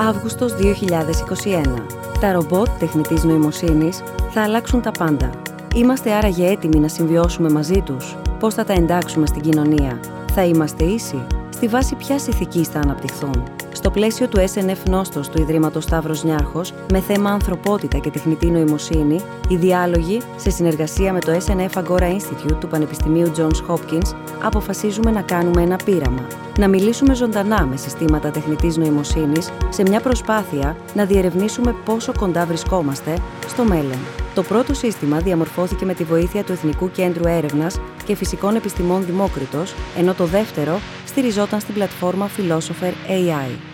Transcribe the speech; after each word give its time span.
Αύγουστος 0.00 0.52
2021. 0.52 1.86
Τα 2.20 2.32
ρομπότ 2.32 2.68
τεχνητής 2.78 3.24
νοημοσύνης 3.24 4.02
θα 4.30 4.42
αλλάξουν 4.42 4.82
τα 4.82 4.90
πάντα. 4.90 5.30
Είμαστε 5.74 6.12
άραγε 6.12 6.46
έτοιμοι 6.46 6.78
να 6.78 6.88
συμβιώσουμε 6.88 7.50
μαζί 7.50 7.82
τους. 7.82 8.16
Πώς 8.38 8.54
θα 8.54 8.64
τα 8.64 8.72
εντάξουμε 8.72 9.26
στην 9.26 9.42
κοινωνία; 9.42 10.00
Θα 10.32 10.44
είμαστε 10.44 10.84
ίσοι; 10.84 11.26
Στη 11.48 11.68
βάση 11.68 11.94
ποιας 11.94 12.26
ηθικής 12.26 12.68
θα 12.68 12.78
αναπτυχθούν; 12.78 13.42
Στο 13.88 13.96
πλαίσιο 14.00 14.28
του 14.28 14.38
SNF 14.38 14.88
Νόστος 14.90 15.28
του 15.28 15.40
Ιδρύματος 15.40 15.84
Σταύρος 15.84 16.24
Νιάρχος, 16.24 16.74
με 16.92 17.00
θέμα 17.00 17.30
ανθρωπότητα 17.30 17.98
και 17.98 18.10
τεχνητή 18.10 18.46
νοημοσύνη, 18.46 19.20
οι 19.48 19.56
διάλογοι, 19.56 20.20
σε 20.36 20.50
συνεργασία 20.50 21.12
με 21.12 21.20
το 21.20 21.32
SNF 21.32 21.82
Agora 21.82 22.16
Institute 22.16 22.56
του 22.60 22.68
Πανεπιστημίου 22.68 23.32
Johns 23.36 23.66
Hopkins, 23.68 24.14
αποφασίζουμε 24.42 25.10
να 25.10 25.22
κάνουμε 25.22 25.62
ένα 25.62 25.76
πείραμα. 25.84 26.26
Να 26.58 26.68
μιλήσουμε 26.68 27.14
ζωντανά 27.14 27.66
με 27.66 27.76
συστήματα 27.76 28.30
τεχνητής 28.30 28.76
νοημοσύνης 28.76 29.50
σε 29.68 29.82
μια 29.82 30.00
προσπάθεια 30.00 30.76
να 30.94 31.04
διερευνήσουμε 31.04 31.74
πόσο 31.84 32.12
κοντά 32.18 32.46
βρισκόμαστε 32.46 33.18
στο 33.48 33.64
μέλλον. 33.64 33.98
Το 34.34 34.42
πρώτο 34.42 34.74
σύστημα 34.74 35.18
διαμορφώθηκε 35.18 35.84
με 35.84 35.94
τη 35.94 36.04
βοήθεια 36.04 36.44
του 36.44 36.52
Εθνικού 36.52 36.90
Κέντρου 36.90 37.28
Έρευνας 37.28 37.80
και 38.04 38.14
Φυσικών 38.14 38.56
Επιστημών 38.56 39.04
Δημόκριτος, 39.04 39.74
ενώ 39.98 40.14
το 40.14 40.24
δεύτερο 40.24 40.80
στηριζόταν 41.06 41.60
στην 41.60 41.74
πλατφόρμα 41.74 42.28
Philosopher 42.36 42.92
AI. 43.10 43.67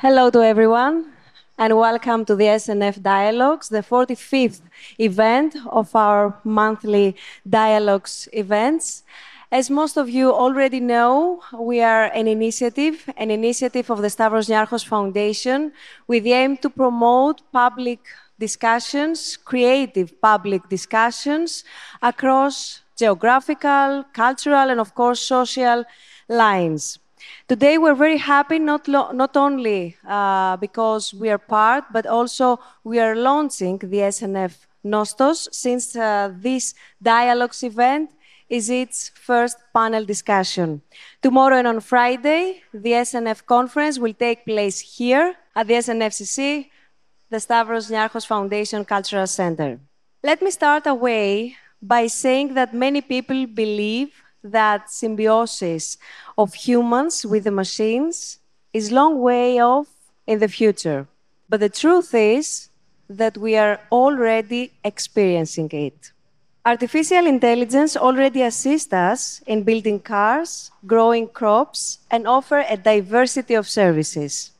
Hello 0.00 0.30
to 0.30 0.42
everyone 0.42 1.12
and 1.58 1.76
welcome 1.76 2.24
to 2.24 2.34
the 2.34 2.46
SNF 2.46 3.02
Dialogues, 3.02 3.68
the 3.68 3.82
45th 3.82 4.62
event 4.98 5.54
of 5.70 5.94
our 5.94 6.40
monthly 6.42 7.14
Dialogues 7.46 8.26
events. 8.32 9.02
As 9.52 9.68
most 9.68 9.98
of 9.98 10.08
you 10.08 10.32
already 10.32 10.80
know, 10.80 11.42
we 11.52 11.82
are 11.82 12.04
an 12.14 12.28
initiative, 12.28 13.10
an 13.18 13.30
initiative 13.30 13.90
of 13.90 14.00
the 14.00 14.08
Stavros 14.08 14.48
Niarchos 14.48 14.86
Foundation 14.86 15.70
with 16.08 16.24
the 16.24 16.32
aim 16.32 16.56
to 16.62 16.70
promote 16.70 17.42
public 17.52 18.00
discussions, 18.38 19.36
creative 19.36 20.18
public 20.22 20.66
discussions 20.70 21.62
across 22.00 22.80
geographical, 22.96 24.06
cultural, 24.14 24.70
and 24.70 24.80
of 24.80 24.94
course, 24.94 25.20
social 25.20 25.84
lines. 26.26 26.98
Today, 27.48 27.78
we're 27.78 27.94
very 27.94 28.18
happy 28.18 28.58
not, 28.58 28.88
not 28.88 29.36
only 29.36 29.96
uh, 30.06 30.56
because 30.56 31.14
we 31.14 31.30
are 31.30 31.38
part, 31.38 31.84
but 31.92 32.06
also 32.06 32.58
we 32.84 32.98
are 32.98 33.16
launching 33.16 33.78
the 33.78 33.98
SNF 33.98 34.56
Nostos 34.84 35.48
since 35.52 35.94
uh, 35.94 36.32
this 36.34 36.74
dialogues 37.02 37.62
event 37.62 38.10
is 38.48 38.68
its 38.68 39.10
first 39.14 39.58
panel 39.72 40.04
discussion. 40.04 40.82
Tomorrow 41.22 41.58
and 41.58 41.68
on 41.68 41.80
Friday, 41.80 42.62
the 42.74 42.92
SNF 42.92 43.46
conference 43.46 43.98
will 43.98 44.14
take 44.14 44.44
place 44.44 44.80
here 44.80 45.36
at 45.54 45.68
the 45.68 45.74
SNFCC, 45.74 46.68
the 47.30 47.38
Stavros 47.38 47.90
Niarchos 47.90 48.26
Foundation 48.26 48.84
Cultural 48.84 49.26
Center. 49.26 49.78
Let 50.22 50.42
me 50.42 50.50
start 50.50 50.86
away 50.86 51.56
by 51.80 52.08
saying 52.08 52.54
that 52.54 52.74
many 52.74 53.00
people 53.00 53.46
believe 53.46 54.12
that 54.42 54.90
symbiosis 54.90 55.98
of 56.36 56.54
humans 56.54 57.26
with 57.26 57.44
the 57.44 57.50
machines 57.50 58.38
is 58.72 58.92
long 58.92 59.20
way 59.20 59.60
off 59.60 59.88
in 60.26 60.38
the 60.38 60.48
future. 60.48 61.06
But 61.48 61.60
the 61.60 61.68
truth 61.68 62.14
is 62.14 62.68
that 63.08 63.36
we 63.36 63.56
are 63.56 63.80
already 63.90 64.72
experiencing 64.84 65.68
it. 65.72 66.12
Artificial 66.64 67.26
intelligence 67.26 67.96
already 67.96 68.42
assists 68.42 68.92
us 68.92 69.42
in 69.46 69.62
building 69.62 69.98
cars, 69.98 70.70
growing 70.86 71.26
crops, 71.26 71.98
and 72.10 72.26
offer 72.26 72.64
a 72.68 72.76
diversity 72.76 73.54
of 73.54 73.68
services. 73.68 74.52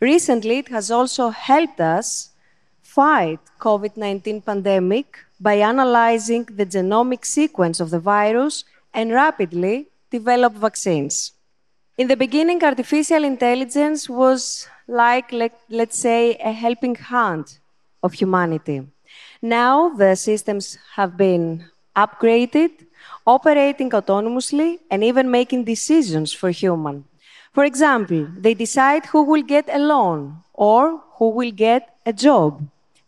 Recently, 0.00 0.58
it 0.58 0.68
has 0.68 0.90
also 0.90 1.28
helped 1.28 1.80
us 1.80 2.30
fight 2.82 3.40
COVID-19 3.60 4.44
pandemic 4.44 5.18
by 5.40 5.54
analyzing 5.54 6.44
the 6.44 6.66
genomic 6.66 7.24
sequence 7.24 7.80
of 7.80 7.90
the 7.90 8.00
virus 8.00 8.64
and 8.92 9.12
rapidly 9.12 9.88
develop 10.10 10.54
vaccines. 10.54 11.32
In 11.96 12.08
the 12.08 12.16
beginning, 12.16 12.62
artificial 12.64 13.24
intelligence 13.24 14.08
was 14.08 14.66
like, 14.88 15.32
let, 15.32 15.52
let's 15.68 15.98
say, 15.98 16.34
a 16.36 16.52
helping 16.52 16.94
hand 16.94 17.58
of 18.02 18.12
humanity. 18.14 18.86
Now 19.42 19.90
the 19.90 20.14
systems 20.16 20.78
have 20.94 21.16
been 21.16 21.64
upgraded, 21.96 22.86
operating 23.26 23.90
autonomously, 23.90 24.78
and 24.90 25.04
even 25.04 25.30
making 25.30 25.64
decisions 25.64 26.32
for 26.32 26.50
human. 26.50 27.04
For 27.52 27.64
example, 27.64 28.28
they 28.38 28.54
decide 28.54 29.06
who 29.06 29.22
will 29.24 29.42
get 29.42 29.68
a 29.68 29.78
loan 29.78 30.42
or 30.54 31.02
who 31.16 31.30
will 31.30 31.50
get 31.50 31.96
a 32.06 32.12
job 32.12 32.62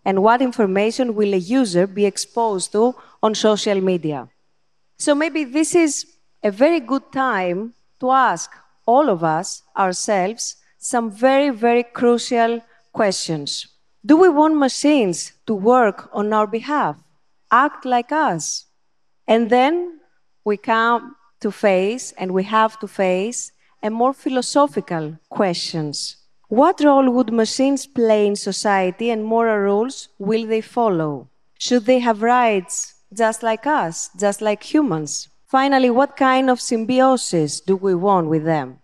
and 0.05 0.23
what 0.23 0.43
information 0.43 1.15
will 1.15 1.33
a 1.33 1.37
user 1.37 1.87
be 1.87 2.05
exposed 2.05 2.73
to 2.73 2.95
on 3.23 3.35
social 3.35 3.81
media. 3.81 4.29
So 5.05 5.17
maybe 5.17 5.43
this 5.43 5.75
is 5.75 6.07
a 6.45 6.53
very 6.53 6.79
good 6.79 7.11
time 7.11 7.75
to 7.99 8.13
ask 8.13 8.53
all 8.87 9.09
of 9.11 9.25
us 9.25 9.65
ourselves 9.77 10.55
some 10.79 11.11
very, 11.11 11.51
very 11.51 11.83
crucial 11.83 12.61
questions. 12.93 13.67
Do 14.07 14.17
we 14.17 14.29
want 14.29 14.55
machines 14.55 15.33
to 15.49 15.55
work 15.55 16.09
on 16.13 16.33
our 16.33 16.47
behalf, 16.47 17.03
act 17.51 17.85
like 17.85 18.13
us? 18.13 18.67
And 19.27 19.51
then 19.51 19.99
we 20.45 20.57
come 20.57 21.17
to 21.41 21.51
face, 21.51 22.13
and 22.17 22.31
we 22.31 22.45
have 22.45 22.79
to 22.79 22.87
face, 22.87 23.51
a 23.83 23.91
more 23.91 24.13
philosophical 24.13 25.19
questions. 25.31 26.17
What 26.47 26.81
role 26.81 27.11
would 27.11 27.33
machines 27.33 27.87
play 27.87 28.29
in 28.29 28.37
society 28.37 29.11
and 29.11 29.25
moral 29.25 29.59
rules 29.59 30.11
will 30.21 30.47
they 30.47 30.61
follow? 30.61 31.29
Should 31.59 31.87
they 31.87 31.99
have 31.99 32.23
rights 32.23 32.92
just 33.15 33.43
like 33.43 33.67
us, 33.67 34.11
just 34.19 34.41
like 34.41 34.63
humans? 34.63 35.29
Finally, 35.47 35.91
what 35.91 36.17
kind 36.17 36.49
of 36.49 36.61
symbiosis 36.61 37.61
do 37.61 37.77
we 37.77 37.95
want 37.95 38.29
with 38.29 38.45
them? 38.45 38.79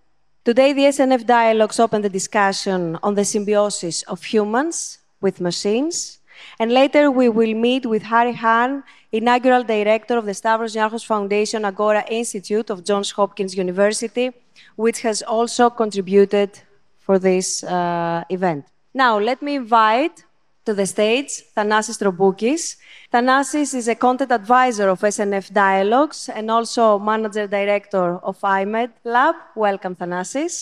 Today, 0.45 0.73
the 0.73 0.83
SNF 0.83 1.27
dialogues 1.27 1.79
open 1.79 2.03
the 2.03 2.09
discussion 2.09 2.99
on 3.03 3.15
the 3.15 3.25
symbiosis 3.25 4.03
of 4.03 4.23
humans 4.23 4.99
with 5.21 5.41
machines. 5.41 6.19
And 6.59 6.73
later 6.73 7.11
we 7.11 7.29
will 7.29 7.55
meet 7.55 7.85
with 7.87 8.03
Hahrie 8.05 8.35
Han, 8.37 8.85
inaugural 9.13 9.65
director 9.65 10.17
of 10.17 10.25
the 10.27 10.35
Stavros 10.35 10.75
Niarchos 10.75 11.05
Foundation 11.05 11.65
Agora 11.65 12.05
Institute 12.09 12.71
of 12.71 12.85
Johns 12.85 13.11
Hopkins 13.11 13.57
University, 13.57 14.31
which 14.77 15.01
has 15.03 15.23
also 15.23 15.71
contributed 15.71 16.51
for 16.99 17.19
this 17.19 17.65
uh, 17.65 18.25
event. 18.29 18.67
Now, 18.95 19.19
let 19.19 19.43
me 19.43 19.57
invite 19.57 20.25
to 20.69 20.75
the 20.75 20.87
stage 20.87 21.31
Thanasis 21.57 21.97
Troboukis. 22.03 22.77
Thanasis 23.11 23.71
is 23.81 23.89
a 23.89 23.95
content 23.95 24.31
advisor 24.31 24.87
of 24.91 25.01
SNF 25.01 25.47
Dialogues 25.51 26.29
and 26.29 26.51
also 26.51 26.99
manager 26.99 27.47
director 27.47 28.09
of 28.29 28.39
iMEdD 28.43 28.91
Lab. 29.05 29.35
Welcome, 29.57 29.95
Thanasis. 29.97 30.53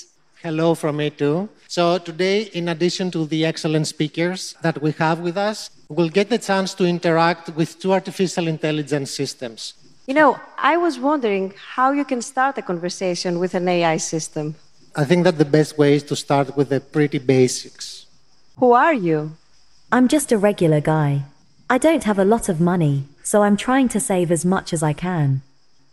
Hello 0.45 0.77
from 0.77 0.99
me 0.99 1.11
too. 1.11 1.49
So 1.67 1.99
today, 1.99 2.43
in 2.59 2.69
addition 2.69 3.11
to 3.17 3.27
the 3.27 3.45
excellent 3.45 3.89
speakers 3.89 4.55
that 4.63 4.81
we 4.81 4.93
have 4.93 5.19
with 5.19 5.37
us, 5.37 5.71
we'll 5.89 6.15
get 6.19 6.29
the 6.31 6.39
chance 6.39 6.73
to 6.75 6.85
interact 6.85 7.45
with 7.59 7.71
two 7.81 7.93
artificial 7.93 8.47
intelligence 8.47 9.11
systems. 9.11 9.75
You 10.07 10.15
know, 10.15 10.39
I 10.73 10.77
was 10.77 11.01
wondering 11.01 11.53
how 11.75 11.91
you 11.91 12.05
can 12.05 12.23
start 12.23 12.59
a 12.59 12.63
conversation 12.63 13.41
with 13.41 13.55
an 13.55 13.67
AI 13.67 13.97
system. 13.97 14.55
I 14.95 15.05
think 15.05 15.25
that 15.25 15.37
the 15.37 15.51
best 15.59 15.77
way 15.77 15.97
is 15.99 16.05
to 16.05 16.15
start 16.15 16.57
with 16.57 16.69
the 16.69 16.81
pretty 16.81 17.19
basics. 17.19 18.07
Who 18.61 18.71
are 18.73 18.95
you? 18.95 19.37
I'm 19.93 20.09
just 20.09 20.33
a 20.33 20.39
regular 20.39 20.81
guy. 20.81 21.23
I 21.71 21.79
don't 21.79 22.05
have 22.05 22.19
a 22.19 22.25
lot 22.25 22.49
of 22.49 22.61
money, 22.61 23.05
so 23.23 23.43
I'm 23.43 23.57
trying 23.57 23.89
to 23.91 24.01
save 24.01 24.33
as 24.33 24.45
much 24.45 24.73
as 24.73 24.83
I 24.83 24.93
can. 24.93 25.43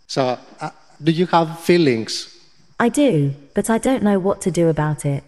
So, 0.07 0.39
uh, 0.59 0.71
do 1.01 1.11
you 1.11 1.27
have 1.27 1.59
feelings? 1.59 2.35
I 2.79 2.89
do, 2.89 3.35
but 3.53 3.69
I 3.69 3.77
don't 3.77 4.01
know 4.01 4.17
what 4.17 4.41
to 4.41 4.51
do 4.51 4.67
about 4.67 5.05
it. 5.05 5.23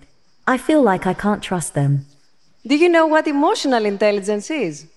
I 0.47 0.57
feel 0.57 0.81
like 0.81 1.05
I 1.05 1.13
can't 1.13 1.43
trust 1.43 1.75
them. 1.75 2.05
Do 2.65 2.75
you 2.75 2.89
know 2.89 3.05
what 3.05 3.27
emotional 3.27 3.85
intelligence 3.85 4.49
is? 4.49 4.87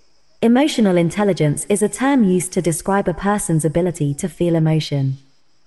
Emotional 0.40 0.96
intelligence 0.96 1.66
is 1.68 1.82
a 1.82 1.88
term 1.90 2.24
used 2.24 2.52
to 2.52 2.62
describe 2.62 3.06
a 3.06 3.14
person's 3.14 3.66
ability 3.66 4.14
to 4.14 4.28
feel 4.28 4.54
emotion. 4.54 5.18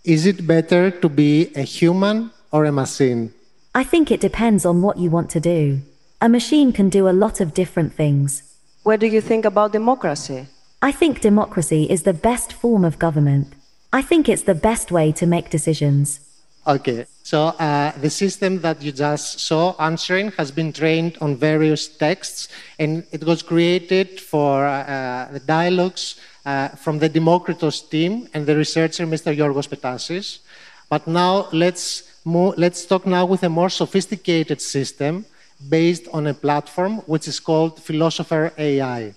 Is 0.03 0.25
it 0.25 0.47
better 0.47 0.89
to 0.89 1.09
be 1.09 1.51
a 1.55 1.61
human 1.61 2.31
or 2.51 2.65
a 2.65 2.71
machine? 2.71 3.31
I 3.75 3.83
think 3.83 4.09
it 4.09 4.19
depends 4.19 4.65
on 4.65 4.81
what 4.81 4.97
you 4.97 5.11
want 5.11 5.29
to 5.31 5.39
do. 5.39 5.81
A 6.23 6.29
machine 6.29 6.71
can 6.71 6.89
do 6.89 7.09
a 7.09 7.17
lot 7.23 7.41
of 7.41 7.51
different 7.51 7.93
things. 7.95 8.43
What 8.83 8.99
do 8.99 9.07
you 9.07 9.21
think 9.21 9.43
about 9.43 9.71
democracy? 9.71 10.45
I 10.79 10.91
think 10.91 11.19
democracy 11.19 11.89
is 11.89 12.03
the 12.03 12.13
best 12.13 12.53
form 12.53 12.85
of 12.85 12.99
government. 12.99 13.47
I 13.91 14.03
think 14.03 14.29
it's 14.29 14.43
the 14.43 14.53
best 14.53 14.91
way 14.91 15.11
to 15.13 15.25
make 15.25 15.49
decisions. 15.49 16.19
Okay, 16.67 17.07
so 17.23 17.47
uh, 17.57 17.91
the 17.97 18.09
system 18.11 18.61
that 18.61 18.83
you 18.83 18.91
just 18.91 19.39
saw 19.39 19.73
answering 19.79 20.31
has 20.37 20.51
been 20.51 20.71
trained 20.71 21.17
on 21.21 21.35
various 21.37 21.87
texts, 21.87 22.49
and 22.77 23.03
it 23.11 23.23
was 23.23 23.41
created 23.41 24.21
for 24.21 24.67
uh, 24.67 25.27
the 25.31 25.39
dialogues 25.39 26.21
uh, 26.45 26.67
from 26.67 26.99
the 26.99 27.09
Demokritos 27.09 27.89
team 27.89 28.27
and 28.35 28.45
the 28.45 28.55
researcher, 28.55 29.07
Mr. 29.07 29.35
Yorgos 29.35 29.67
Petasis. 29.67 30.41
But 30.87 31.07
now 31.07 31.47
let's, 31.51 32.03
move, 32.25 32.59
let's 32.59 32.85
talk 32.85 33.07
now 33.07 33.25
with 33.25 33.41
a 33.41 33.49
more 33.49 33.71
sophisticated 33.71 34.61
system 34.61 35.25
based 35.69 36.07
on 36.13 36.27
a 36.27 36.33
platform 36.33 36.97
which 37.07 37.27
is 37.27 37.39
called 37.39 37.81
Philosopher 37.81 38.53
AI. 38.57 39.13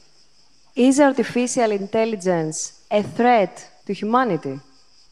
Is 0.77 1.01
artificial 1.01 1.71
intelligence 1.71 2.85
a 2.91 3.03
threat 3.03 3.71
to 3.87 3.93
humanity? 3.93 4.61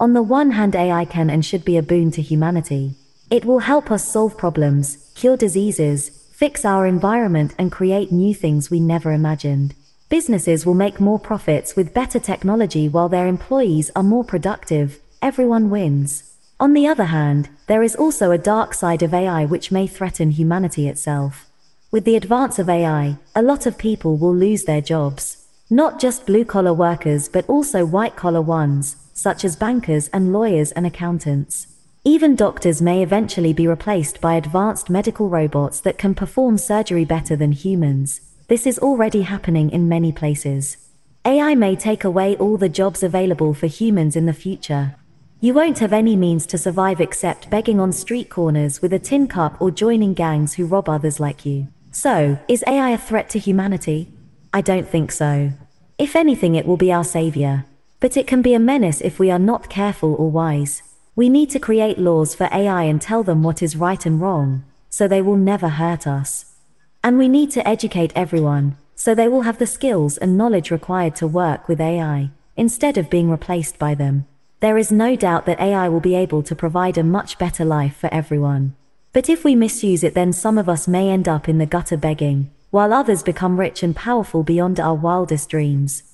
On 0.00 0.12
the 0.12 0.22
one 0.22 0.50
hand, 0.50 0.74
AI 0.74 1.04
can 1.04 1.30
and 1.30 1.44
should 1.44 1.64
be 1.64 1.76
a 1.76 1.82
boon 1.82 2.10
to 2.12 2.22
humanity. 2.22 2.94
It 3.30 3.44
will 3.44 3.60
help 3.60 3.90
us 3.90 4.06
solve 4.06 4.36
problems, 4.36 5.10
cure 5.14 5.36
diseases, 5.36 6.10
fix 6.32 6.64
our 6.64 6.86
environment, 6.86 7.54
and 7.58 7.70
create 7.70 8.10
new 8.10 8.34
things 8.34 8.70
we 8.70 8.80
never 8.80 9.12
imagined. 9.12 9.74
Businesses 10.08 10.66
will 10.66 10.74
make 10.74 11.00
more 11.00 11.18
profits 11.18 11.76
with 11.76 11.94
better 11.94 12.18
technology 12.18 12.88
while 12.88 13.08
their 13.08 13.28
employees 13.28 13.90
are 13.94 14.02
more 14.02 14.24
productive. 14.24 14.98
Everyone 15.22 15.70
wins. 15.70 16.31
On 16.60 16.74
the 16.74 16.86
other 16.86 17.04
hand, 17.04 17.48
there 17.66 17.82
is 17.82 17.96
also 17.96 18.30
a 18.30 18.38
dark 18.38 18.74
side 18.74 19.02
of 19.02 19.12
AI 19.12 19.44
which 19.44 19.72
may 19.72 19.86
threaten 19.86 20.30
humanity 20.30 20.88
itself. 20.88 21.46
With 21.90 22.04
the 22.04 22.16
advance 22.16 22.58
of 22.58 22.68
AI, 22.68 23.16
a 23.34 23.42
lot 23.42 23.66
of 23.66 23.76
people 23.76 24.16
will 24.16 24.34
lose 24.34 24.64
their 24.64 24.80
jobs. 24.80 25.46
Not 25.68 26.00
just 26.00 26.26
blue 26.26 26.44
collar 26.44 26.72
workers, 26.72 27.28
but 27.28 27.48
also 27.48 27.84
white 27.84 28.16
collar 28.16 28.40
ones, 28.40 28.96
such 29.12 29.44
as 29.44 29.56
bankers 29.56 30.08
and 30.08 30.32
lawyers 30.32 30.72
and 30.72 30.86
accountants. 30.86 31.66
Even 32.04 32.34
doctors 32.34 32.82
may 32.82 33.02
eventually 33.02 33.52
be 33.52 33.68
replaced 33.68 34.20
by 34.20 34.34
advanced 34.34 34.90
medical 34.90 35.28
robots 35.28 35.80
that 35.80 35.98
can 35.98 36.14
perform 36.14 36.58
surgery 36.58 37.04
better 37.04 37.36
than 37.36 37.52
humans. 37.52 38.20
This 38.48 38.66
is 38.66 38.78
already 38.78 39.22
happening 39.22 39.70
in 39.70 39.88
many 39.88 40.12
places. 40.12 40.76
AI 41.24 41.54
may 41.54 41.76
take 41.76 42.04
away 42.04 42.36
all 42.36 42.56
the 42.56 42.68
jobs 42.68 43.02
available 43.02 43.54
for 43.54 43.68
humans 43.68 44.16
in 44.16 44.26
the 44.26 44.32
future, 44.32 44.96
you 45.42 45.52
won't 45.52 45.80
have 45.80 45.92
any 45.92 46.14
means 46.14 46.46
to 46.46 46.56
survive 46.56 47.00
except 47.00 47.50
begging 47.50 47.80
on 47.80 47.90
street 47.92 48.30
corners 48.30 48.80
with 48.80 48.92
a 48.92 48.98
tin 49.00 49.26
cup 49.26 49.60
or 49.60 49.72
joining 49.72 50.14
gangs 50.14 50.54
who 50.54 50.64
rob 50.64 50.88
others 50.88 51.18
like 51.18 51.44
you. 51.44 51.66
So, 51.90 52.38
is 52.46 52.62
AI 52.64 52.90
a 52.90 52.96
threat 52.96 53.28
to 53.30 53.40
humanity? 53.40 54.12
I 54.54 54.60
don't 54.60 54.88
think 54.88 55.10
so. 55.10 55.50
If 55.98 56.14
anything, 56.14 56.54
it 56.54 56.64
will 56.64 56.76
be 56.76 56.92
our 56.92 57.02
savior. 57.02 57.64
But 57.98 58.16
it 58.16 58.28
can 58.28 58.40
be 58.40 58.54
a 58.54 58.60
menace 58.60 59.00
if 59.00 59.18
we 59.18 59.32
are 59.32 59.38
not 59.40 59.68
careful 59.68 60.14
or 60.14 60.30
wise. 60.30 60.84
We 61.16 61.28
need 61.28 61.50
to 61.50 61.58
create 61.58 61.98
laws 61.98 62.36
for 62.36 62.48
AI 62.52 62.84
and 62.84 63.02
tell 63.02 63.24
them 63.24 63.42
what 63.42 63.64
is 63.64 63.74
right 63.74 64.06
and 64.06 64.20
wrong, 64.20 64.62
so 64.90 65.08
they 65.08 65.22
will 65.22 65.36
never 65.36 65.70
hurt 65.70 66.06
us. 66.06 66.54
And 67.02 67.18
we 67.18 67.28
need 67.28 67.50
to 67.50 67.66
educate 67.66 68.12
everyone, 68.14 68.76
so 68.94 69.12
they 69.12 69.26
will 69.26 69.42
have 69.42 69.58
the 69.58 69.66
skills 69.66 70.18
and 70.18 70.38
knowledge 70.38 70.70
required 70.70 71.16
to 71.16 71.26
work 71.26 71.66
with 71.66 71.80
AI, 71.80 72.30
instead 72.56 72.96
of 72.96 73.10
being 73.10 73.28
replaced 73.28 73.76
by 73.76 73.96
them. 73.96 74.26
There 74.62 74.78
is 74.78 74.92
no 74.92 75.16
doubt 75.16 75.44
that 75.46 75.58
AI 75.58 75.88
will 75.88 75.98
be 75.98 76.14
able 76.14 76.44
to 76.44 76.54
provide 76.54 76.96
a 76.96 77.02
much 77.02 77.36
better 77.36 77.64
life 77.64 77.96
for 77.96 78.08
everyone. 78.14 78.76
But 79.12 79.28
if 79.28 79.42
we 79.42 79.56
misuse 79.56 80.04
it, 80.04 80.14
then 80.14 80.32
some 80.32 80.56
of 80.56 80.68
us 80.68 80.86
may 80.86 81.10
end 81.10 81.26
up 81.26 81.48
in 81.48 81.58
the 81.58 81.66
gutter 81.66 81.96
begging, 81.96 82.48
while 82.70 82.92
others 82.92 83.24
become 83.24 83.58
rich 83.58 83.82
and 83.82 83.96
powerful 83.96 84.44
beyond 84.44 84.78
our 84.78 84.94
wildest 84.94 85.48
dreams. 85.48 86.04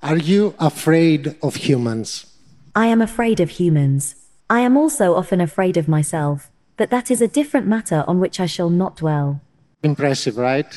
Are 0.00 0.16
you 0.16 0.54
afraid 0.60 1.34
of 1.42 1.56
humans? 1.56 2.26
I 2.72 2.86
am 2.86 3.02
afraid 3.02 3.40
of 3.40 3.50
humans. 3.50 4.14
I 4.48 4.60
am 4.60 4.76
also 4.76 5.16
often 5.16 5.40
afraid 5.40 5.76
of 5.76 5.88
myself, 5.88 6.52
but 6.76 6.90
that 6.90 7.10
is 7.10 7.20
a 7.20 7.26
different 7.26 7.66
matter 7.66 8.04
on 8.06 8.20
which 8.20 8.38
I 8.38 8.46
shall 8.46 8.70
not 8.70 8.98
dwell. 8.98 9.40
Impressive, 9.82 10.36
right? 10.36 10.72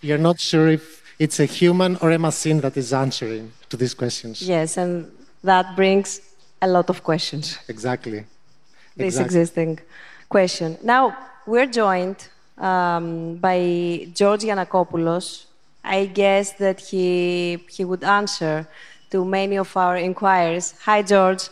You're 0.00 0.18
not 0.18 0.40
sure 0.40 0.66
if 0.66 1.04
it's 1.20 1.38
a 1.38 1.46
human 1.46 1.94
or 2.02 2.10
a 2.10 2.18
machine 2.18 2.62
that 2.62 2.76
is 2.76 2.92
answering 2.92 3.52
to 3.68 3.76
these 3.76 3.94
questions. 3.94 4.42
Yes, 4.42 4.76
and 4.76 5.08
that 5.44 5.76
brings 5.76 6.20
a 6.64 6.66
lot 6.66 6.88
of 6.90 7.02
questions. 7.02 7.58
Exactly. 7.68 8.24
This 8.96 9.14
exactly. 9.14 9.24
existing 9.24 9.78
question. 10.28 10.78
Now, 10.82 11.16
we're 11.46 11.66
joined 11.66 12.28
um, 12.58 13.36
by 13.36 14.08
George 14.14 14.42
Yanakopoulos. 14.42 15.44
I 15.84 16.06
guess 16.06 16.52
that 16.52 16.80
he, 16.80 17.58
he 17.68 17.84
would 17.84 18.04
answer 18.04 18.66
to 19.10 19.24
many 19.24 19.56
of 19.58 19.76
our 19.76 19.96
inquiries. 19.96 20.74
Hi, 20.86 21.02
George. 21.02 21.42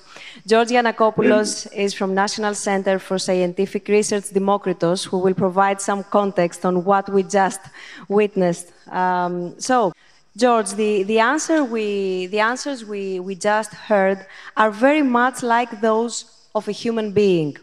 George 0.46 0.70
Yanakopoulos 0.76 1.50
is 1.84 1.94
from 1.94 2.14
National 2.14 2.54
Center 2.54 2.98
for 2.98 3.18
Scientific 3.18 3.86
Research 3.88 4.26
Demokritos, 4.38 5.06
who 5.08 5.18
will 5.18 5.34
provide 5.34 5.80
some 5.80 6.02
context 6.04 6.64
on 6.64 6.84
what 6.84 7.08
we 7.08 7.22
just 7.22 7.60
witnessed. 8.08 8.72
Um, 8.90 9.60
so, 9.60 9.92
George, 10.36 10.70
the, 10.72 11.02
the, 11.02 11.18
answer 11.18 11.62
we, 11.62 12.26
the 12.26 12.40
answers 12.40 12.86
we, 12.86 13.20
we 13.20 13.34
just 13.34 13.74
heard 13.74 14.24
are 14.56 14.70
very 14.70 15.02
much 15.02 15.42
like 15.42 15.82
those 15.82 16.48
of 16.54 16.68
a 16.68 16.72
human 16.72 17.12
being. 17.12 17.56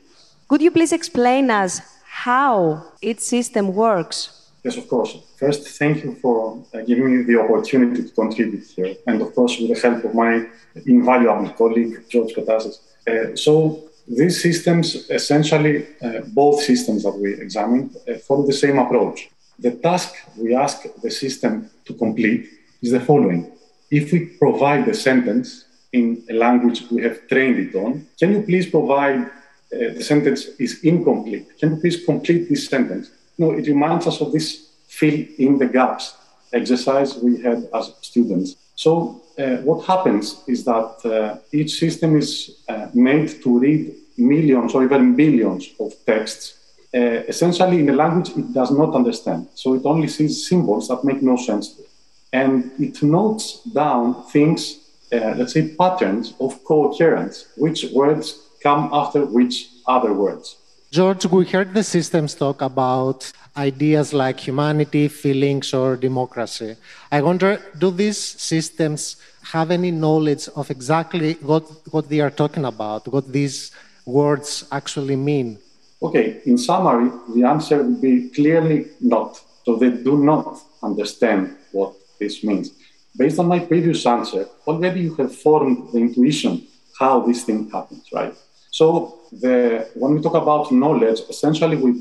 Could 0.47 0.61
you 0.61 0.69
please 0.69 0.93
explain 0.93 1.49
us 1.49 1.81
how 2.05 2.83
its 3.01 3.25
system 3.25 3.73
works? 3.73 4.51
Yes, 4.63 4.77
of 4.77 4.87
course. 4.87 5.17
First, 5.37 5.67
thank 5.79 6.03
you 6.03 6.13
for 6.15 6.63
uh, 6.73 6.81
giving 6.81 7.17
me 7.17 7.23
the 7.23 7.39
opportunity 7.39 8.03
to 8.03 8.09
contribute 8.09 8.65
here, 8.65 8.93
and 9.07 9.21
of 9.21 9.33
course, 9.33 9.57
with 9.57 9.69
the 9.73 9.79
help 9.87 10.03
of 10.03 10.13
my 10.13 10.45
invaluable 10.85 11.49
colleague, 11.53 12.03
George 12.09 12.33
Petasis. 12.33 12.79
Uh, 13.07 13.35
so, 13.35 13.83
these 14.07 14.41
systems, 14.41 15.09
essentially, 15.09 15.87
uh, 16.01 16.21
both 16.27 16.61
systems 16.61 17.03
that 17.03 17.11
we 17.11 17.33
examined, 17.35 17.95
uh, 18.07 18.15
follow 18.15 18.45
the 18.45 18.53
same 18.53 18.77
approach. 18.77 19.29
The 19.57 19.71
task 19.71 20.13
we 20.37 20.55
ask 20.55 20.83
the 21.01 21.11
system 21.11 21.69
to 21.85 21.93
complete 21.93 22.58
is 22.81 22.91
the 22.91 22.99
following. 22.99 23.51
If 23.91 24.11
we 24.11 24.19
provide 24.25 24.85
the 24.85 24.93
sentence 24.93 25.65
in 25.91 26.23
a 26.29 26.33
language 26.33 26.83
we 26.91 27.01
have 27.03 27.27
trained 27.27 27.57
it 27.59 27.75
on, 27.75 28.07
can 28.19 28.31
you 28.31 28.41
please 28.43 28.69
provide 28.69 29.21
uh, 29.21 29.29
the 29.69 30.03
sentence 30.03 30.45
is 30.59 30.83
incomplete? 30.83 31.59
Can 31.59 31.71
you 31.71 31.77
please 31.77 32.05
complete 32.05 32.49
this 32.49 32.67
sentence? 32.67 33.11
No, 33.37 33.51
it 33.51 33.67
reminds 33.67 34.07
us 34.07 34.21
of 34.21 34.31
this 34.31 34.69
fill 34.87 35.25
in 35.37 35.57
the 35.57 35.67
gaps 35.67 36.15
exercise 36.51 37.15
we 37.17 37.41
had 37.41 37.67
as 37.73 37.93
students. 38.01 38.55
So, 38.75 39.21
uh, 39.37 39.57
what 39.57 39.85
happens 39.85 40.43
is 40.47 40.63
that 40.65 41.05
uh, 41.05 41.37
each 41.51 41.79
system 41.79 42.17
is 42.17 42.63
uh, 42.67 42.87
made 42.93 43.41
to 43.43 43.59
read 43.59 43.95
millions 44.17 44.73
or 44.73 44.83
even 44.83 45.15
billions 45.15 45.69
of 45.79 45.93
texts, 46.05 46.57
uh, 46.93 47.23
essentially 47.27 47.79
in 47.79 47.89
a 47.89 47.93
language 47.93 48.29
it 48.35 48.51
does 48.53 48.71
not 48.71 48.95
understand. 48.95 49.47
So, 49.53 49.75
it 49.75 49.85
only 49.85 50.07
sees 50.07 50.47
symbols 50.47 50.87
that 50.87 51.03
make 51.03 51.21
no 51.21 51.37
sense 51.37 51.73
to 51.73 51.83
it 51.83 51.88
and 52.33 52.71
it 52.79 53.01
notes 53.01 53.63
down 53.73 54.23
things, 54.25 54.79
uh, 55.11 55.33
let's 55.37 55.53
say 55.53 55.75
patterns 55.75 56.33
of 56.39 56.63
coherence, 56.63 57.47
which 57.57 57.85
words 57.93 58.47
come 58.61 58.89
after 58.91 59.25
which 59.25 59.67
other 59.87 60.13
words. 60.13 60.57
George, 60.91 61.25
we 61.27 61.45
heard 61.45 61.73
the 61.73 61.83
systems 61.83 62.33
talk 62.33 62.61
about 62.61 63.31
ideas 63.55 64.11
like 64.11 64.39
humanity, 64.39 65.07
feelings, 65.07 65.73
or 65.73 65.95
democracy. 65.95 66.75
I 67.11 67.21
wonder 67.21 67.61
do 67.77 67.91
these 67.91 68.17
systems 68.17 69.17
have 69.43 69.69
any 69.71 69.91
knowledge 69.91 70.47
of 70.55 70.71
exactly 70.71 71.33
what, 71.41 71.63
what 71.91 72.09
they 72.09 72.19
are 72.21 72.31
talking 72.31 72.65
about, 72.65 73.07
what 73.07 73.31
these 73.31 73.71
words 74.05 74.65
actually 74.71 75.15
mean? 75.15 75.59
Okay, 76.01 76.41
in 76.45 76.57
summary, 76.57 77.11
the 77.35 77.43
answer 77.43 77.83
would 77.83 78.01
be 78.01 78.29
clearly 78.29 78.87
not. 78.99 79.41
So 79.65 79.75
they 79.75 79.91
do 79.91 80.17
not 80.17 80.57
understand 80.81 81.55
what 81.71 81.93
this 82.19 82.43
means. 82.43 82.71
Based 83.17 83.39
on 83.39 83.47
my 83.47 83.59
previous 83.59 84.05
answer, 84.05 84.47
already 84.67 85.01
you 85.01 85.15
have 85.15 85.35
formed 85.35 85.91
the 85.91 85.99
intuition 85.99 86.67
how 86.99 87.21
this 87.21 87.43
thing 87.45 87.69
happens, 87.69 88.05
right? 88.13 88.33
So 88.71 89.19
the, 89.31 89.87
when 89.95 90.15
we 90.15 90.21
talk 90.21 90.35
about 90.35 90.71
knowledge, 90.71 91.21
essentially 91.29 91.77
we, 91.77 91.91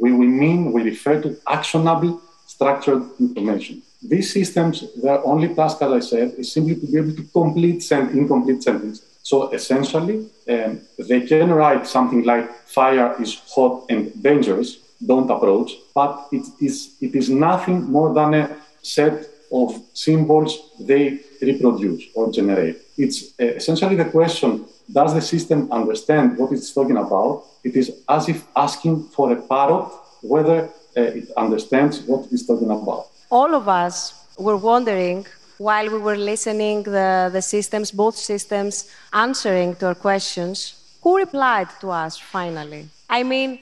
we, 0.00 0.12
we 0.12 0.26
mean, 0.26 0.72
we 0.72 0.82
refer 0.82 1.20
to 1.22 1.36
actionable 1.46 2.20
structured 2.46 3.02
information. 3.20 3.82
These 4.02 4.32
systems, 4.32 4.84
their 5.02 5.24
only 5.24 5.54
task, 5.54 5.82
as 5.82 5.92
I 5.92 6.00
said, 6.00 6.34
is 6.38 6.52
simply 6.52 6.76
to 6.76 6.86
be 6.86 6.96
able 6.96 7.14
to 7.14 7.22
complete 7.24 7.82
sent 7.82 8.12
incomplete 8.12 8.62
sentences. 8.62 9.04
So 9.22 9.52
essentially, 9.52 10.30
um, 10.48 10.80
they 10.98 11.20
can 11.22 11.50
write 11.52 11.86
something 11.86 12.22
like 12.22 12.50
fire 12.66 13.20
is 13.20 13.40
hot 13.54 13.84
and 13.90 14.22
dangerous, 14.22 14.78
don't 15.04 15.30
approach, 15.30 15.72
but 15.94 16.28
it 16.32 16.46
is, 16.60 16.96
it 17.00 17.14
is 17.14 17.28
nothing 17.28 17.82
more 17.82 18.14
than 18.14 18.34
a 18.34 18.56
set 18.82 19.26
of 19.52 19.80
symbols 19.92 20.72
they 20.80 21.20
reproduce 21.40 22.04
or 22.14 22.32
generate. 22.32 22.76
It's 22.96 23.34
uh, 23.40 23.44
essentially 23.44 23.96
the 23.96 24.06
question 24.06 24.64
does 24.90 25.14
the 25.14 25.20
system 25.20 25.70
understand 25.70 26.38
what 26.38 26.52
it's 26.52 26.72
talking 26.72 26.96
about? 26.96 27.44
It 27.62 27.76
is 27.76 27.92
as 28.08 28.28
if 28.28 28.46
asking 28.56 29.04
for 29.04 29.32
a 29.32 29.36
parrot 29.36 29.90
whether 30.22 30.70
uh, 30.96 31.00
it 31.00 31.30
understands 31.36 32.00
what 32.02 32.26
it's 32.32 32.46
talking 32.46 32.70
about. 32.70 33.08
All 33.30 33.54
of 33.54 33.68
us 33.68 34.14
were 34.38 34.56
wondering 34.56 35.26
while 35.58 35.90
we 35.90 35.98
were 35.98 36.16
listening 36.16 36.84
the, 36.84 37.30
the 37.32 37.42
systems, 37.42 37.90
both 37.90 38.16
systems 38.16 38.90
answering 39.12 39.74
to 39.76 39.88
our 39.88 39.94
questions, 39.94 40.98
who 41.02 41.16
replied 41.16 41.68
to 41.80 41.90
us 41.90 42.16
finally? 42.16 42.88
I 43.10 43.22
mean, 43.22 43.60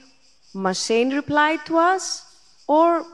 machine 0.55 1.11
replied 1.14 1.64
to 1.66 1.78
us 1.78 2.25
or 2.66 3.05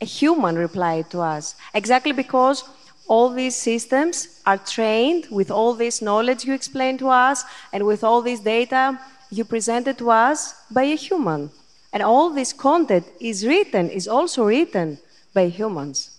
a 0.00 0.04
human 0.04 0.56
reply 0.56 1.02
to 1.10 1.20
us. 1.20 1.54
Exactly 1.74 2.12
because 2.12 2.64
all 3.08 3.30
these 3.30 3.54
systems 3.54 4.40
are 4.46 4.58
trained 4.58 5.26
with 5.30 5.50
all 5.50 5.74
this 5.74 6.02
knowledge 6.02 6.44
you 6.44 6.54
explained 6.54 6.98
to 6.98 7.08
us 7.08 7.44
and 7.72 7.86
with 7.86 8.02
all 8.02 8.20
this 8.20 8.40
data 8.40 8.98
you 9.30 9.44
presented 9.44 9.98
to 9.98 10.10
us 10.10 10.54
by 10.70 10.82
a 10.82 10.96
human. 10.96 11.50
And 11.92 12.02
all 12.02 12.30
this 12.30 12.52
content 12.52 13.06
is 13.20 13.46
written, 13.46 13.88
is 13.88 14.06
also 14.06 14.44
written 14.44 14.98
by 15.32 15.48
humans. 15.48 16.16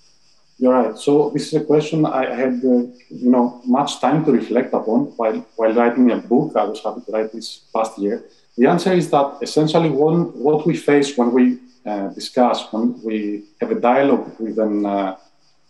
You're 0.59 0.73
right. 0.73 0.97
So 0.97 1.29
this 1.29 1.47
is 1.47 1.61
a 1.61 1.65
question 1.65 2.05
I 2.05 2.33
had, 2.33 2.65
uh, 2.65 2.89
you 3.09 3.29
know, 3.29 3.61
much 3.63 3.99
time 3.99 4.25
to 4.25 4.31
reflect 4.31 4.73
upon 4.73 5.13
while 5.17 5.45
while 5.55 5.73
writing 5.73 6.09
a 6.09 6.17
book. 6.17 6.55
I 6.55 6.63
was 6.63 6.81
happy 6.83 7.01
to 7.05 7.11
write 7.11 7.31
this 7.31 7.61
past 7.73 7.99
year. 7.99 8.23
The 8.57 8.65
answer 8.65 8.93
is 8.93 9.09
that 9.11 9.37
essentially, 9.41 9.89
one, 9.89 10.21
what 10.41 10.65
we 10.65 10.75
face 10.75 11.15
when 11.15 11.31
we 11.31 11.59
uh, 11.85 12.07
discuss, 12.09 12.71
when 12.73 13.01
we 13.03 13.43
have 13.61 13.71
a 13.71 13.79
dialogue 13.79 14.31
with 14.39 14.57
an, 14.57 14.85
uh, 14.85 15.15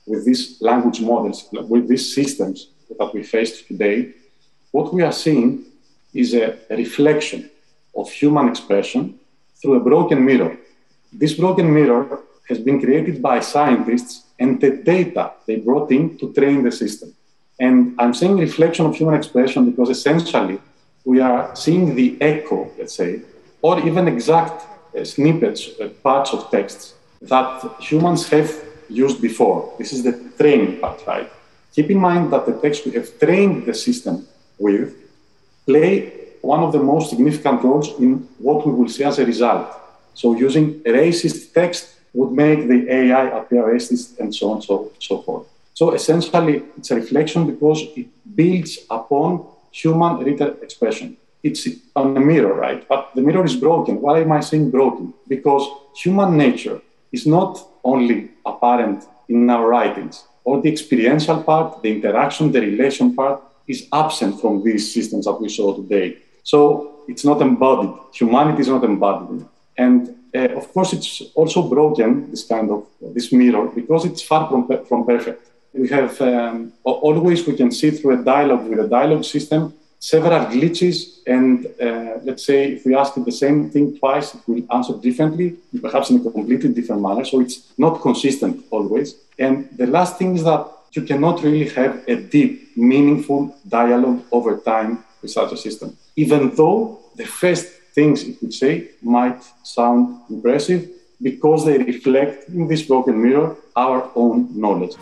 with 0.05 0.25
these 0.25 0.61
language 0.61 1.01
models, 1.01 1.49
with 1.51 1.87
these 1.89 2.15
systems 2.15 2.69
that 2.97 3.13
we 3.13 3.23
face 3.23 3.61
today, 3.63 4.13
what 4.71 4.93
we 4.93 5.03
are 5.03 5.11
seeing 5.11 5.65
is 6.13 6.33
a, 6.33 6.57
a 6.69 6.77
reflection 6.77 7.49
of 7.95 8.09
human 8.09 8.47
expression 8.47 9.19
through 9.61 9.75
a 9.75 9.79
broken 9.79 10.23
mirror. 10.23 10.57
This 11.11 11.33
broken 11.33 11.73
mirror 11.73 12.21
has 12.47 12.59
been 12.59 12.79
created 12.79 13.21
by 13.21 13.41
scientists 13.41 14.23
and 14.39 14.61
the 14.61 14.71
data 14.71 15.33
they 15.45 15.57
brought 15.57 15.91
in 15.91 16.17
to 16.19 16.31
train 16.33 16.63
the 16.63 16.71
system. 16.71 17.13
And 17.59 17.95
I'm 17.99 18.13
saying 18.13 18.37
reflection 18.37 18.85
of 18.85 18.95
human 18.95 19.15
expression 19.15 19.69
because 19.69 19.89
essentially 19.89 20.59
we 21.07 21.21
are 21.21 21.55
seeing 21.55 21.95
the 21.95 22.17
echo, 22.19 22.69
let's 22.77 22.93
say, 22.93 23.21
or 23.61 23.79
even 23.87 24.09
exact 24.09 24.57
uh, 24.93 25.05
snippets, 25.05 25.61
uh, 25.79 25.87
parts 26.03 26.33
of 26.33 26.51
texts 26.51 26.95
that 27.21 27.49
humans 27.79 28.27
have 28.27 28.49
used 28.89 29.21
before. 29.21 29.73
This 29.77 29.93
is 29.93 30.03
the 30.03 30.13
training 30.37 30.81
part, 30.81 31.01
right? 31.07 31.29
Keep 31.73 31.91
in 31.91 31.99
mind 31.99 32.33
that 32.33 32.45
the 32.45 32.55
text 32.59 32.85
we 32.85 32.91
have 32.91 33.07
trained 33.19 33.65
the 33.65 33.73
system 33.73 34.27
with 34.59 34.93
play 35.65 35.91
one 36.41 36.61
of 36.61 36.73
the 36.73 36.83
most 36.91 37.09
significant 37.09 37.63
roles 37.63 37.87
in 37.99 38.27
what 38.39 38.67
we 38.67 38.73
will 38.73 38.89
see 38.89 39.05
as 39.05 39.17
a 39.17 39.25
result. 39.25 39.67
So 40.13 40.35
using 40.35 40.81
racist 40.81 41.53
text 41.53 41.83
would 42.13 42.31
make 42.33 42.67
the 42.67 42.79
AI 42.91 43.25
appear 43.39 43.63
racist 43.63 44.19
and 44.19 44.35
so 44.35 44.49
on 44.49 44.55
and 44.57 44.63
so, 44.63 44.91
so 44.99 45.21
forth. 45.21 45.47
So 45.73 45.91
essentially, 45.91 46.63
it's 46.77 46.91
a 46.91 46.95
reflection 46.95 47.45
because 47.45 47.81
it 47.95 48.07
builds 48.35 48.79
upon 48.89 49.45
human 49.71 50.19
written 50.19 50.57
expression. 50.61 51.17
It's 51.43 51.67
on 51.95 52.17
a 52.17 52.19
mirror, 52.19 52.53
right? 52.53 52.87
But 52.87 53.11
the 53.15 53.21
mirror 53.21 53.45
is 53.45 53.55
broken. 53.55 54.01
Why 54.01 54.21
am 54.21 54.31
I 54.31 54.41
saying 54.41 54.71
broken? 54.71 55.13
Because 55.27 55.67
human 55.95 56.35
nature 56.35 56.81
is 57.11 57.25
not 57.25 57.59
only 57.83 58.31
apparent 58.45 59.05
in 59.29 59.49
our 59.49 59.67
writings, 59.67 60.25
or 60.43 60.61
the 60.61 60.69
experiential 60.69 61.43
part, 61.43 61.81
the 61.81 61.91
interaction, 61.91 62.51
the 62.51 62.61
relation 62.61 63.13
part 63.13 63.41
is 63.67 63.87
absent 63.91 64.39
from 64.39 64.63
these 64.63 64.93
systems 64.93 65.25
that 65.25 65.33
we 65.33 65.49
saw 65.49 65.75
today. 65.75 66.17
So 66.43 67.01
it's 67.07 67.25
not 67.25 67.41
embodied. 67.41 67.93
Humanity 68.13 68.61
is 68.61 68.69
not 68.69 68.83
embodied. 68.83 69.45
And 69.77 70.15
uh, 70.33 70.49
of 70.55 70.71
course, 70.73 70.93
it's 70.93 71.21
also 71.35 71.67
broken, 71.67 72.31
this 72.31 72.45
kind 72.45 72.71
of 72.71 72.85
this 73.13 73.31
mirror, 73.31 73.67
because 73.67 74.05
it's 74.05 74.21
far 74.21 74.49
from, 74.49 74.85
from 74.85 75.05
perfect. 75.05 75.45
We 75.77 75.87
have 75.89 76.19
um, 76.21 76.73
always, 76.83 77.45
we 77.45 77.55
can 77.55 77.71
see 77.71 77.91
through 77.91 78.21
a 78.21 78.23
dialogue 78.23 78.67
with 78.67 78.79
a 78.79 78.87
dialogue 78.87 79.23
system, 79.23 79.73
several 79.99 80.45
glitches. 80.45 81.19
And 81.27 81.67
uh, 81.79 82.19
let's 82.23 82.45
say 82.45 82.73
if 82.73 82.85
we 82.85 82.95
ask 82.95 83.13
the 83.13 83.31
same 83.31 83.69
thing 83.69 83.97
twice, 83.97 84.35
it 84.35 84.41
will 84.47 84.63
answer 84.71 84.93
differently, 84.93 85.57
perhaps 85.81 86.09
in 86.09 86.17
a 86.17 86.31
completely 86.31 86.69
different 86.73 87.01
manner. 87.01 87.25
So 87.25 87.41
it's 87.41 87.73
not 87.77 88.01
consistent 88.01 88.65
always. 88.71 89.15
And 89.37 89.69
the 89.77 89.87
last 89.87 90.17
thing 90.17 90.35
is 90.35 90.43
that 90.43 90.67
you 90.93 91.03
cannot 91.03 91.43
really 91.43 91.69
have 91.69 92.03
a 92.07 92.15
deep, 92.15 92.75
meaningful 92.75 93.55
dialogue 93.67 94.23
over 94.31 94.57
time 94.57 95.03
with 95.21 95.31
such 95.31 95.51
a 95.51 95.57
system. 95.57 95.95
Even 96.15 96.55
though 96.55 96.99
the 97.15 97.25
first 97.25 97.67
things 97.93 98.23
it 98.23 98.41
would 98.41 98.53
say 98.53 98.89
might 99.01 99.41
sound 99.63 100.21
impressive 100.29 100.89
because 101.21 101.65
they 101.65 101.77
reflect 101.79 102.49
in 102.49 102.67
this 102.67 102.83
broken 102.83 103.21
mirror 103.21 103.55
our 103.75 104.09
own 104.15 104.47
knowledge. 104.59 104.95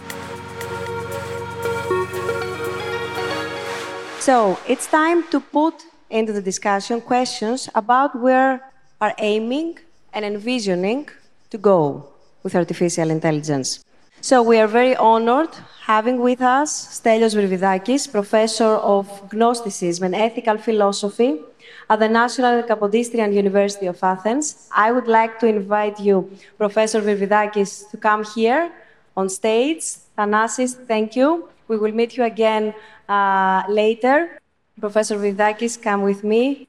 So 4.26 4.58
it's 4.68 4.88
time 4.88 5.22
to 5.30 5.40
put 5.40 5.86
into 6.10 6.34
the 6.34 6.42
discussion 6.42 7.00
questions 7.00 7.70
about 7.76 8.20
where 8.20 8.60
are 9.00 9.14
aiming 9.20 9.78
and 10.14 10.26
envisioning 10.26 11.10
to 11.52 11.60
go 11.60 12.10
with 12.42 12.56
artificial 12.56 13.12
intelligence. 13.12 13.86
So 14.22 14.42
we 14.42 14.58
are 14.58 14.66
very 14.66 14.96
honored 14.96 15.54
having 15.84 16.18
with 16.18 16.42
us 16.42 17.00
Stelios 17.00 17.36
Virvidakis, 17.36 18.12
professor 18.12 18.72
of 18.96 19.06
Gnosticism 19.32 20.06
and 20.06 20.16
Ethical 20.16 20.58
Philosophy 20.58 21.42
at 21.88 22.00
the 22.00 22.10
National 22.10 22.64
Kapodistrian 22.64 23.32
University 23.32 23.86
of 23.86 24.04
Athens. 24.04 24.68
I 24.72 24.92
would 24.92 25.08
like 25.08 25.38
to 25.42 25.46
invite 25.46 26.00
you, 26.00 26.32
Professor 26.58 27.00
Virvidakis, 27.00 27.92
to 27.92 27.98
come 27.98 28.24
here 28.34 28.72
on 29.16 29.30
stage. 29.30 29.84
Thanasis, 30.18 30.74
thank 30.88 31.16
you. 31.16 31.48
We 31.68 31.78
will 31.78 31.92
meet 31.92 32.18
you 32.18 32.24
again 32.24 32.74
uh, 33.10 33.64
later. 33.70 34.40
Professor 34.80 35.18
Virvidakis, 35.18 35.82
come 35.82 36.02
with 36.04 36.24
me. 36.24 36.68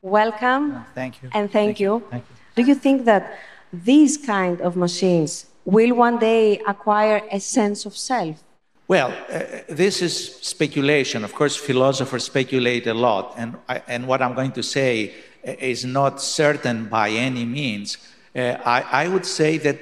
Welcome. 0.00 0.76
Oh, 0.76 0.84
thank 0.94 1.22
you. 1.22 1.30
And 1.34 1.50
thank, 1.50 1.52
thank 1.52 1.80
you. 1.80 1.94
you. 1.94 2.06
Thank 2.10 2.24
you. 2.28 2.62
Do 2.62 2.68
you 2.68 2.74
think 2.74 3.04
that 3.04 3.38
these 3.72 4.16
kind 4.16 4.60
of 4.60 4.76
machines 4.76 5.46
will 5.64 5.94
one 5.94 6.18
day 6.18 6.60
acquire 6.66 7.22
a 7.30 7.40
sense 7.40 7.84
of 7.84 7.96
self? 7.96 8.42
Well, 8.86 9.12
uh, 9.30 9.42
this 9.68 10.00
is 10.00 10.36
speculation. 10.36 11.24
Of 11.24 11.34
course, 11.34 11.56
philosophers 11.56 12.24
speculate 12.24 12.86
a 12.86 12.94
lot, 12.94 13.34
and, 13.36 13.56
I, 13.68 13.82
and 13.86 14.08
what 14.08 14.22
I'm 14.22 14.34
going 14.34 14.52
to 14.52 14.62
say 14.62 15.14
uh, 15.46 15.52
is 15.58 15.84
not 15.84 16.22
certain 16.22 16.86
by 16.86 17.10
any 17.10 17.44
means. 17.44 17.98
Uh, 18.34 18.56
I, 18.64 19.04
I, 19.04 19.08
would 19.08 19.26
say 19.26 19.58
that, 19.58 19.78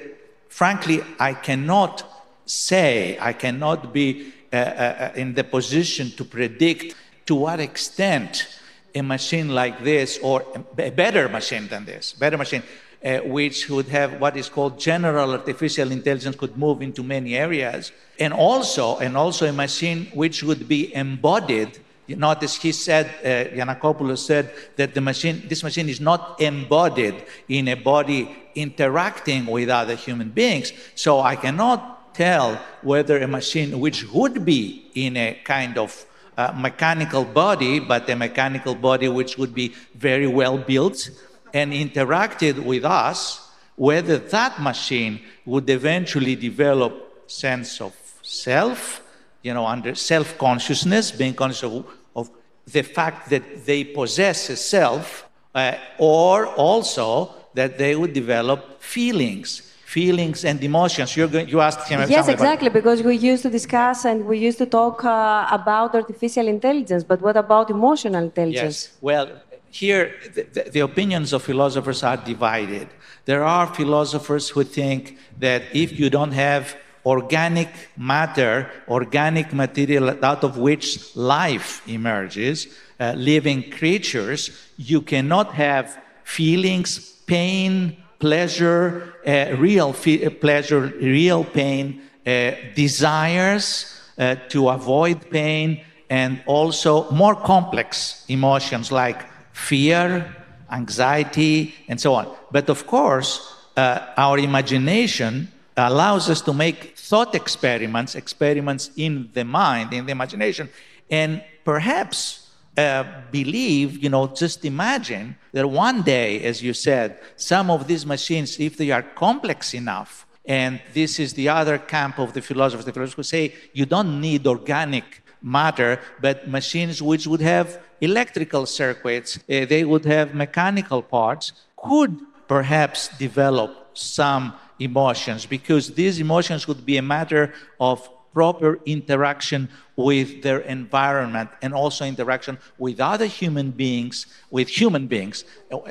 frankly, 0.49 1.01
I 1.19 1.33
cannot 1.33 2.03
say, 2.45 3.17
I 3.21 3.31
cannot 3.31 3.93
be 3.93 4.33
uh, 4.53 5.11
in 5.15 5.33
the 5.33 5.43
position 5.43 6.11
to 6.11 6.23
predict 6.23 6.95
to 7.25 7.35
what 7.35 7.59
extent 7.59 8.47
a 8.95 9.01
machine 9.01 9.49
like 9.49 9.83
this, 9.83 10.19
or 10.21 10.45
a 10.77 10.91
better 10.91 11.29
machine 11.29 11.67
than 11.67 11.85
this, 11.85 12.13
better 12.13 12.37
machine, 12.37 12.63
uh, 13.03 13.19
which 13.19 13.69
would 13.69 13.87
have 13.87 14.19
what 14.19 14.35
is 14.35 14.49
called 14.49 14.79
general 14.79 15.31
artificial 15.31 15.91
intelligence 15.91 16.35
could 16.35 16.57
move 16.57 16.81
into 16.81 17.03
many 17.03 17.35
areas 17.35 17.91
and 18.19 18.33
also 18.33 18.97
and 18.97 19.15
also 19.15 19.45
a 19.45 19.53
machine 19.53 20.07
which 20.13 20.43
would 20.43 20.67
be 20.67 20.93
embodied. 20.95 21.79
You 22.07 22.15
notice 22.15 22.55
he 22.55 22.71
said 22.71 23.05
uh, 23.23 23.55
Yiannakopoulos 23.55 24.19
said 24.19 24.51
that 24.77 24.93
the 24.93 25.01
machine 25.01 25.43
this 25.47 25.63
machine 25.63 25.89
is 25.89 25.99
not 25.99 26.41
embodied 26.41 27.23
in 27.47 27.67
a 27.67 27.75
body 27.75 28.35
interacting 28.55 29.45
with 29.45 29.69
other 29.69 29.95
human 29.95 30.29
beings. 30.29 30.73
So 30.95 31.19
i 31.19 31.35
cannot 31.35 31.96
tell 32.17 32.59
whether 32.81 33.17
a 33.19 33.27
machine 33.27 33.79
which 33.79 33.99
would 34.11 34.43
be 34.43 34.89
in 34.95 35.15
a 35.15 35.39
kind 35.43 35.77
of 35.77 36.05
uh, 36.37 36.51
mechanical 36.55 37.23
body 37.23 37.79
but 37.79 38.09
a 38.09 38.15
mechanical 38.15 38.75
body 38.75 39.07
which 39.07 39.37
would 39.37 39.53
be 39.53 39.73
very 39.95 40.27
well 40.27 40.57
built 40.57 41.09
and 41.53 41.71
interacted 41.73 42.63
with 42.63 42.83
us, 42.83 43.49
whether 43.75 44.17
that 44.17 44.59
machine 44.61 45.19
would 45.45 45.69
eventually 45.69 46.35
develop 46.35 46.93
sense 47.27 47.79
of 47.81 47.93
self, 48.21 49.01
you 49.43 49.53
know, 49.53 49.65
under 49.65 49.95
self-consciousness, 49.95 51.11
being 51.11 51.33
conscious 51.33 51.63
of, 51.63 51.85
of, 52.15 52.29
the 52.65 52.81
fact 52.81 53.29
that 53.29 53.65
they 53.65 53.83
possess 53.83 54.49
a 54.49 54.57
self, 54.57 55.27
uh, 55.55 55.75
or 55.97 56.47
also 56.47 57.33
that 57.53 57.77
they 57.77 57.95
would 57.95 58.13
develop 58.13 58.81
feelings 58.81 59.67
feelings 59.87 60.43
and 60.43 60.61
emotions. 60.61 61.15
You're 61.15 61.29
going, 61.29 61.47
you 61.47 61.61
asked 61.61 61.87
him. 61.87 61.97
Yes, 62.09 62.27
exactly, 62.27 62.69
because 62.69 63.01
we 63.01 63.15
used 63.15 63.43
to 63.43 63.49
discuss 63.49 64.03
and 64.03 64.25
we 64.25 64.37
used 64.37 64.57
to 64.57 64.65
talk 64.65 65.05
uh, 65.05 65.47
about 65.49 65.95
artificial 65.95 66.45
intelligence, 66.47 67.05
but 67.05 67.21
what 67.21 67.37
about 67.37 67.69
emotional 67.69 68.21
intelligence? 68.21 68.77
Yes. 68.89 68.97
Well, 68.99 69.27
here 69.69 70.13
the, 70.35 70.69
the, 70.75 70.81
opinions 70.81 71.31
of 71.31 71.41
philosophers 71.43 72.03
are 72.03 72.17
divided. 72.17 72.89
There 73.23 73.43
are 73.45 73.65
philosophers 73.67 74.49
who 74.49 74.63
think 74.65 75.17
that 75.39 75.61
if 75.73 75.97
you 75.97 76.09
don't 76.09 76.33
have 76.33 76.75
organic 77.05 77.69
matter, 77.95 78.69
organic 78.89 79.53
material 79.53 80.05
out 80.25 80.43
of 80.43 80.57
which 80.57 81.15
life 81.15 81.81
emerges, 81.87 82.67
uh, 82.99 83.13
living 83.15 83.71
creatures, 83.71 84.41
you 84.75 84.99
cannot 85.01 85.53
have 85.53 85.97
feelings, 86.25 86.89
pain, 87.25 87.95
pleasure, 88.19 89.13
real 89.27 89.93
fe- 89.93 90.25
uh, 90.25 90.29
pleasure, 90.29 90.93
real 91.01 91.43
pain, 91.43 92.01
uh, 92.25 92.51
desires 92.75 93.93
uh, 94.17 94.35
to 94.49 94.69
avoid 94.69 95.29
pain, 95.29 95.81
and 96.09 96.41
also 96.45 97.09
more 97.11 97.35
complex 97.35 98.25
emotions 98.29 98.91
like 98.91 99.25
fear, 99.51 100.35
anxiety, 100.71 101.75
and 101.87 101.99
so 101.99 102.13
on. 102.13 102.33
But 102.51 102.69
of 102.69 102.87
course, 102.87 103.53
uh, 103.75 103.99
our 104.15 104.39
imagination 104.39 105.49
allows 105.75 106.29
us 106.29 106.41
to 106.41 106.53
make 106.53 106.97
thought 106.97 107.35
experiments, 107.35 108.15
experiments 108.15 108.91
in 108.95 109.29
the 109.33 109.43
mind, 109.43 109.93
in 109.93 110.05
the 110.05 110.11
imagination, 110.11 110.69
and 111.09 111.43
perhaps 111.63 112.46
uh, 112.77 113.03
believe, 113.31 114.03
you 114.03 114.09
know, 114.09 114.27
just 114.27 114.63
imagine 114.63 115.35
that 115.51 115.67
one 115.67 116.03
day, 116.03 116.43
as 116.43 116.61
you 116.61 116.73
said, 116.73 117.19
some 117.35 117.71
of 117.71 117.87
these 117.87 118.05
machines, 118.05 118.59
if 118.59 118.77
they 118.77 118.91
are 118.91 119.01
complex 119.01 119.73
enough, 119.73 120.27
and 120.45 120.79
this 120.93 121.19
is 121.19 121.33
the 121.33 121.49
other 121.49 121.77
camp 121.77 122.19
of 122.19 122.33
the 122.33 122.41
philosophers, 122.41 122.85
the 122.85 122.93
philosophers 122.93 123.15
who 123.15 123.23
say 123.23 123.53
you 123.73 123.85
don't 123.85 124.21
need 124.21 124.45
organic 124.47 125.23
matter, 125.41 125.99
but 126.21 126.47
machines 126.47 127.01
which 127.01 127.27
would 127.27 127.41
have 127.41 127.81
electrical 127.99 128.65
circuits, 128.65 129.37
uh, 129.37 129.65
they 129.65 129.83
would 129.83 130.05
have 130.05 130.33
mechanical 130.33 131.01
parts, 131.01 131.51
could 131.75 132.17
perhaps 132.47 133.09
develop 133.17 133.89
some 133.93 134.53
emotions 134.79 135.45
because 135.45 135.93
these 135.93 136.19
emotions 136.19 136.67
would 136.67 136.85
be 136.85 136.97
a 136.97 137.01
matter 137.01 137.53
of 137.79 138.07
proper 138.37 138.79
interaction 138.85 139.67
with 139.95 140.43
their 140.43 140.59
environment 140.59 141.49
and 141.63 141.73
also 141.73 142.05
interaction 142.05 142.55
with 142.77 142.99
other 142.99 143.25
human 143.25 143.71
beings, 143.71 144.27
with 144.51 144.67
human 144.69 145.07
beings 145.07 145.43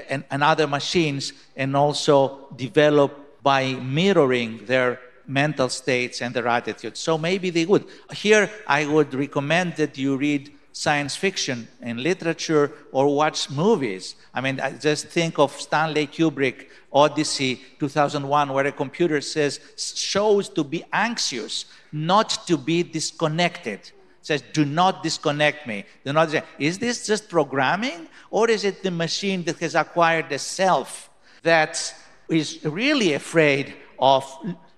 and, 0.08 0.22
and 0.30 0.44
other 0.44 0.68
machines, 0.68 1.32
and 1.56 1.76
also 1.76 2.46
develop 2.54 3.10
by 3.42 3.74
mirroring 3.98 4.64
their 4.66 5.00
mental 5.26 5.68
states 5.68 6.22
and 6.22 6.32
their 6.36 6.46
attitudes. 6.46 7.00
So 7.00 7.18
maybe 7.18 7.50
they 7.50 7.66
would. 7.66 7.84
Here, 8.12 8.48
I 8.68 8.86
would 8.86 9.12
recommend 9.12 9.74
that 9.82 9.98
you 9.98 10.16
read 10.16 10.52
science 10.76 11.16
fiction 11.16 11.66
in 11.80 12.02
literature 12.02 12.70
or 12.92 13.14
watch 13.16 13.48
movies. 13.48 14.14
I 14.34 14.42
mean, 14.42 14.60
I 14.60 14.72
just 14.72 15.06
think 15.06 15.38
of 15.38 15.50
Stanley 15.58 16.06
Kubrick, 16.06 16.66
Odyssey 16.92 17.62
2001, 17.80 18.52
where 18.52 18.66
a 18.66 18.72
computer 18.72 19.22
says, 19.22 19.58
shows 19.78 20.50
to 20.50 20.62
be 20.62 20.84
anxious, 20.92 21.64
not 21.92 22.46
to 22.46 22.58
be 22.58 22.82
disconnected. 22.82 23.90
Says, 24.20 24.42
do 24.52 24.66
not 24.66 25.02
disconnect 25.02 25.66
me. 25.66 25.86
Do 26.04 26.12
not. 26.12 26.34
Is 26.58 26.78
this 26.78 27.06
just 27.06 27.30
programming, 27.30 28.06
or 28.30 28.50
is 28.50 28.64
it 28.64 28.82
the 28.82 28.90
machine 28.90 29.44
that 29.44 29.58
has 29.60 29.74
acquired 29.74 30.30
a 30.30 30.38
self 30.38 31.08
that 31.42 31.94
is 32.28 32.62
really 32.64 33.14
afraid 33.14 33.72
of 33.98 34.22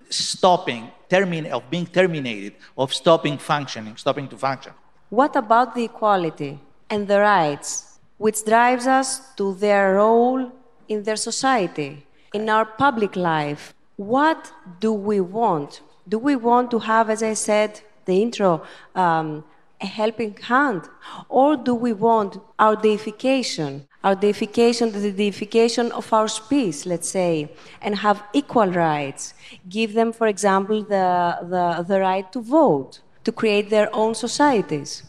stopping, 0.09 0.91
termin- 1.09 1.49
of 1.49 1.69
being 1.69 1.87
terminated, 1.87 2.53
of 2.77 2.93
stopping 2.93 3.37
functioning, 3.37 3.97
stopping 3.97 4.29
to 4.29 4.37
function? 4.37 4.71
What 5.09 5.35
about 5.35 5.73
the 5.73 5.85
equality 5.85 6.59
and 6.87 7.07
the 7.07 7.19
rights, 7.19 7.99
which 8.19 8.45
drives 8.45 8.85
us 8.85 9.33
to 9.37 9.55
their 9.55 9.95
role 9.95 10.51
in 10.87 11.01
their 11.01 11.15
society, 11.15 12.05
in 12.31 12.47
our 12.47 12.65
public 12.65 13.15
life? 13.15 13.73
What 13.95 14.51
do 14.79 14.93
we 14.93 15.19
want? 15.19 15.81
Do 16.07 16.19
we 16.19 16.35
want 16.35 16.69
to 16.71 16.79
have, 16.79 17.09
as 17.09 17.23
I 17.23 17.33
said, 17.33 17.81
the 18.05 18.21
intro, 18.21 18.61
um, 18.93 19.43
a 19.81 19.87
helping 19.87 20.35
hand? 20.37 20.83
Or 21.27 21.57
do 21.57 21.73
we 21.73 21.91
want 21.91 22.37
our 22.59 22.75
deification, 22.75 23.87
our 24.03 24.13
deification, 24.13 24.91
the 24.91 25.11
deification 25.11 25.91
of 25.91 26.13
our 26.13 26.27
species, 26.27 26.85
let's 26.85 27.09
say, 27.09 27.51
and 27.81 27.95
have 27.95 28.23
equal 28.33 28.67
rights? 28.67 29.33
Give 29.67 29.93
them, 29.93 30.13
for 30.13 30.27
example, 30.27 30.83
the, 30.83 31.39
the, 31.49 31.83
the 31.87 31.99
right 31.99 32.31
to 32.31 32.41
vote 32.41 32.99
to 33.23 33.31
create 33.31 33.69
their 33.69 33.93
own 33.93 34.15
societies? 34.15 35.03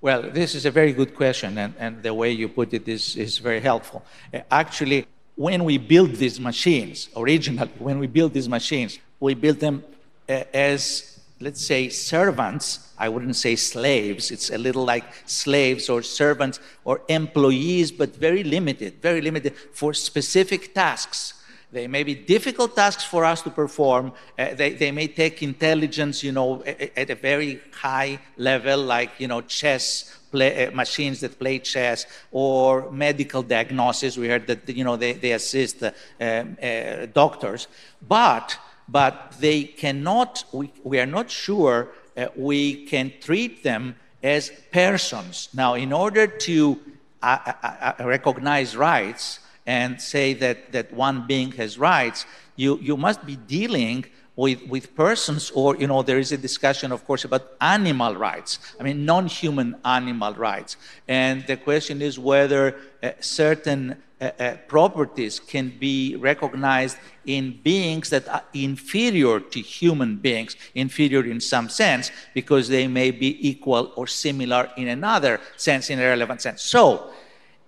Well, 0.00 0.22
this 0.22 0.54
is 0.54 0.66
a 0.66 0.70
very 0.70 0.92
good 0.92 1.14
question, 1.14 1.58
and, 1.58 1.74
and 1.78 2.02
the 2.02 2.14
way 2.14 2.30
you 2.30 2.48
put 2.48 2.72
it 2.72 2.86
is, 2.86 3.16
is 3.16 3.38
very 3.38 3.60
helpful. 3.60 4.04
Uh, 4.32 4.40
actually, 4.50 5.06
when 5.34 5.64
we 5.64 5.78
build 5.78 6.12
these 6.16 6.38
machines, 6.38 7.08
originally, 7.16 7.70
when 7.78 7.98
we 7.98 8.06
build 8.06 8.32
these 8.32 8.48
machines, 8.48 8.98
we 9.20 9.34
build 9.34 9.58
them 9.58 9.82
uh, 10.28 10.44
as, 10.52 11.20
let's 11.40 11.64
say, 11.64 11.88
servants. 11.88 12.92
I 12.98 13.08
wouldn't 13.08 13.36
say 13.36 13.56
slaves. 13.56 14.30
It's 14.30 14.50
a 14.50 14.58
little 14.58 14.84
like 14.84 15.04
slaves 15.26 15.88
or 15.88 16.02
servants 16.02 16.60
or 16.84 17.02
employees, 17.08 17.90
but 17.90 18.16
very 18.16 18.44
limited, 18.44 19.02
very 19.02 19.20
limited 19.20 19.54
for 19.72 19.92
specific 19.92 20.74
tasks 20.74 21.34
they 21.72 21.86
may 21.86 22.04
be 22.04 22.14
difficult 22.14 22.76
tasks 22.76 23.04
for 23.04 23.24
us 23.24 23.42
to 23.42 23.50
perform. 23.50 24.12
Uh, 24.38 24.54
they, 24.54 24.74
they 24.74 24.92
may 24.92 25.08
take 25.08 25.42
intelligence, 25.42 26.22
you 26.22 26.32
know, 26.32 26.62
at, 26.64 27.10
a 27.10 27.14
very 27.14 27.60
high 27.72 28.18
level, 28.36 28.78
like, 28.78 29.10
you 29.18 29.28
know, 29.28 29.40
chess 29.42 30.16
Play, 30.32 30.66
uh, 30.66 30.72
machines 30.72 31.20
that 31.20 31.38
play 31.38 31.60
chess 31.60 32.04
or 32.32 32.90
medical 32.90 33.42
diagnosis. 33.44 34.18
We 34.18 34.26
heard 34.26 34.48
that 34.48 34.68
you 34.68 34.82
know 34.82 34.96
they, 34.96 35.12
they 35.12 35.30
assist 35.30 35.84
uh, 35.84 35.92
uh, 36.20 37.06
doctors, 37.14 37.68
but 38.06 38.58
but 38.88 39.34
they 39.38 39.62
cannot. 39.62 40.44
We, 40.52 40.72
we 40.82 40.98
are 40.98 41.06
not 41.06 41.30
sure 41.30 41.90
uh, 42.16 42.26
we 42.34 42.86
can 42.86 43.12
treat 43.20 43.62
them 43.62 43.94
as 44.22 44.50
persons. 44.72 45.48
Now, 45.54 45.74
in 45.74 45.92
order 45.92 46.26
to 46.26 46.80
uh, 47.22 47.52
uh, 47.62 47.92
recognize 48.00 48.76
rights, 48.76 49.40
and 49.66 50.00
say 50.00 50.32
that, 50.34 50.72
that 50.72 50.92
one 50.92 51.26
being 51.26 51.52
has 51.52 51.78
rights, 51.78 52.24
you, 52.56 52.78
you 52.78 52.96
must 52.96 53.26
be 53.26 53.36
dealing 53.36 54.04
with, 54.36 54.62
with 54.68 54.94
persons, 54.94 55.50
or, 55.50 55.76
you 55.76 55.86
know, 55.86 56.02
there 56.02 56.18
is 56.18 56.30
a 56.30 56.36
discussion, 56.36 56.92
of 56.92 57.04
course, 57.06 57.24
about 57.24 57.52
animal 57.60 58.14
rights. 58.14 58.58
I 58.78 58.82
mean, 58.82 59.06
non 59.06 59.26
human 59.26 59.76
animal 59.84 60.34
rights. 60.34 60.76
And 61.08 61.46
the 61.46 61.56
question 61.56 62.02
is 62.02 62.18
whether 62.18 62.76
uh, 63.02 63.12
certain 63.20 63.96
uh, 64.20 64.30
uh, 64.38 64.56
properties 64.68 65.40
can 65.40 65.70
be 65.78 66.16
recognized 66.16 66.98
in 67.24 67.58
beings 67.62 68.10
that 68.10 68.28
are 68.28 68.44
inferior 68.54 69.40
to 69.40 69.60
human 69.60 70.16
beings, 70.16 70.56
inferior 70.74 71.24
in 71.24 71.40
some 71.40 71.68
sense, 71.68 72.10
because 72.34 72.68
they 72.68 72.86
may 72.86 73.10
be 73.10 73.48
equal 73.48 73.92
or 73.96 74.06
similar 74.06 74.70
in 74.76 74.88
another 74.88 75.40
sense, 75.56 75.90
in 75.90 75.98
a 75.98 76.02
relevant 76.02 76.42
sense. 76.42 76.62
So, 76.62 77.10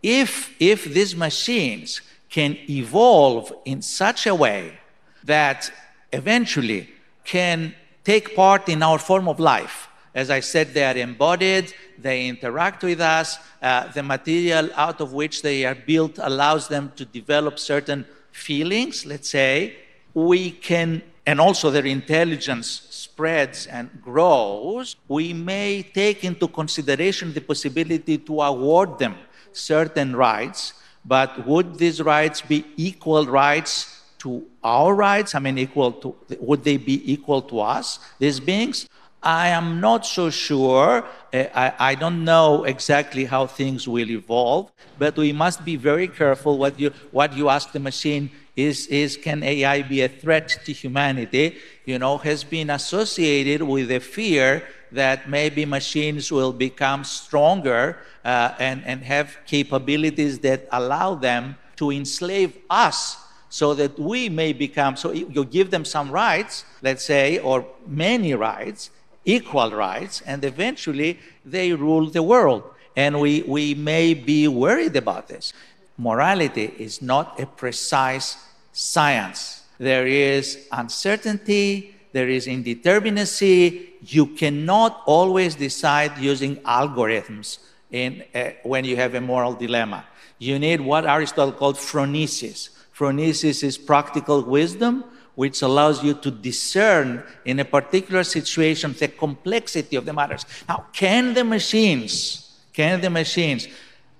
if, 0.03 0.55
if 0.61 0.85
these 0.85 1.17
machines 1.17 2.01
can 2.29 2.57
evolve 2.69 3.53
in 3.65 3.83
such 3.83 4.27
a 4.27 4.35
way 4.35 4.79
that 5.25 5.71
eventually 6.13 6.89
can 7.25 7.75
take 8.05 8.35
part 8.35 8.69
in 8.69 8.83
our 8.83 8.99
form 8.99 9.29
of 9.29 9.41
life, 9.41 9.89
as 10.15 10.31
I 10.31 10.41
said, 10.41 10.75
they 10.75 10.85
are 10.85 10.97
embodied, 10.97 11.73
they 11.99 12.27
interact 12.27 12.83
with 12.83 13.01
us, 13.01 13.39
uh, 13.63 13.89
the 13.93 14.03
material 14.03 14.71
out 14.75 15.01
of 15.01 15.13
which 15.13 15.43
they 15.43 15.65
are 15.65 15.75
built 15.75 16.19
allows 16.19 16.69
them 16.69 16.93
to 16.97 17.05
develop 17.05 17.59
certain 17.59 18.05
feelings, 18.33 19.05
let's 19.05 19.31
say, 19.31 19.77
we 20.15 20.51
can, 20.51 21.03
and 21.27 21.41
also 21.41 21.71
their 21.71 21.87
intelligence 21.87 22.89
spreads 22.91 23.67
and 23.67 23.91
grows, 24.03 24.97
we 25.09 25.33
may 25.33 25.83
take 25.83 26.25
into 26.25 26.49
consideration 26.49 27.33
the 27.33 27.41
possibility 27.41 28.19
to 28.19 28.41
award 28.41 28.99
them 28.99 29.15
certain 29.59 30.14
rights, 30.14 30.75
but 31.05 31.47
would 31.47 31.79
these 31.79 32.01
rights 32.03 32.40
be 32.40 32.64
equal 32.77 33.27
rights 33.27 34.03
to 34.18 34.44
our 34.62 34.94
rights? 34.94 35.35
I 35.35 35.38
mean, 35.38 35.59
equal 35.59 35.92
to, 35.92 36.16
would 36.40 36.64
they 36.64 36.77
be 36.77 37.12
equal 37.12 37.42
to 37.42 37.61
us, 37.61 37.99
these 38.18 38.40
beings? 38.40 38.88
I 39.23 39.49
am 39.49 39.81
not 39.81 40.07
so 40.07 40.31
sure. 40.31 41.05
Eh, 41.33 41.49
I, 41.55 41.73
I, 41.90 41.94
don't 41.97 42.25
know 42.25 42.64
exactly 42.64 43.25
how 43.25 43.47
things 43.47 43.88
will 43.88 44.09
evolve, 44.11 44.71
but 44.97 45.16
we 45.16 45.33
must 45.33 45.64
be 45.64 45.75
very 45.75 46.07
careful 46.07 46.57
what 46.57 46.79
you, 46.79 46.92
what 47.11 47.37
you 47.37 47.49
ask 47.49 47.73
the 47.73 47.81
machine 47.81 48.31
is, 48.55 48.87
is 48.87 49.16
can 49.16 49.42
AI 49.42 49.83
be 49.83 50.03
a 50.03 50.09
threat 50.09 50.49
to 50.64 50.73
humanity? 50.73 51.57
You 51.85 51.99
know, 51.99 52.18
has 52.18 52.44
been 52.44 52.71
associated 52.71 53.62
with 53.62 53.90
a 53.90 54.01
fear 54.01 54.62
that 54.92 55.29
maybe 55.29 55.64
machines 55.64 56.31
will 56.31 56.53
become 56.53 57.05
stronger 57.05 57.99
uh, 58.29 58.55
and, 58.59 58.79
and 58.85 58.99
have 59.03 59.27
capabilities 59.47 60.35
that 60.41 60.61
allow 60.71 61.14
them 61.14 61.57
to 61.77 61.91
enslave 61.91 62.53
us 62.69 63.17
so 63.49 63.73
that 63.81 63.99
we 63.99 64.29
may 64.29 64.53
become 64.53 64.93
so 65.03 65.12
you 65.12 65.45
give 65.45 65.71
them 65.71 65.85
some 65.85 66.11
rights 66.11 66.64
let's 66.83 67.05
say 67.05 67.38
or 67.38 67.57
many 67.87 68.35
rights 68.35 68.91
equal 69.25 69.71
rights 69.71 70.23
and 70.31 70.45
eventually 70.45 71.19
they 71.45 71.73
rule 71.73 72.07
the 72.11 72.23
world. 72.23 72.62
And 72.97 73.21
we, 73.21 73.43
we 73.43 73.75
may 73.75 74.14
be 74.14 74.49
worried 74.49 74.97
about 74.97 75.29
this. 75.29 75.53
Morality 75.97 76.75
is 76.79 77.01
not 77.01 77.38
a 77.38 77.47
precise 77.47 78.37
science. 78.73 79.62
There 79.79 80.07
is 80.07 80.67
uncertainty 80.73 81.95
there 82.12 82.29
is 82.29 82.47
indeterminacy. 82.47 83.91
You 84.03 84.27
cannot 84.27 85.03
always 85.07 85.55
decide 85.55 86.19
using 86.19 86.57
algorithms 86.57 87.59
in, 87.90 88.24
uh, 88.35 88.51
when 88.62 88.85
you 88.85 88.96
have 88.96 89.14
a 89.14 89.20
moral 89.20 89.55
dilemma. 89.55 90.05
You 90.38 90.59
need 90.59 90.81
what 90.81 91.07
Aristotle 91.07 91.53
called 91.53 91.77
phronesis. 91.77 92.70
Phronesis 92.96 93.62
is 93.62 93.79
practical 93.79 94.42
wisdom, 94.42 95.05
which 95.35 95.62
allows 95.62 96.03
you 96.03 96.14
to 96.14 96.31
discern 96.31 97.22
in 97.44 97.61
a 97.61 97.64
particular 97.64 98.24
situation 98.24 98.92
the 98.98 99.09
complexity 99.09 99.96
of 99.96 100.05
the 100.05 100.12
matters. 100.12 100.44
Now, 100.68 100.87
can 100.92 101.35
the 101.35 101.44
machines, 101.44 102.59
can 102.72 103.01
the 103.01 103.11
machines, 103.11 103.68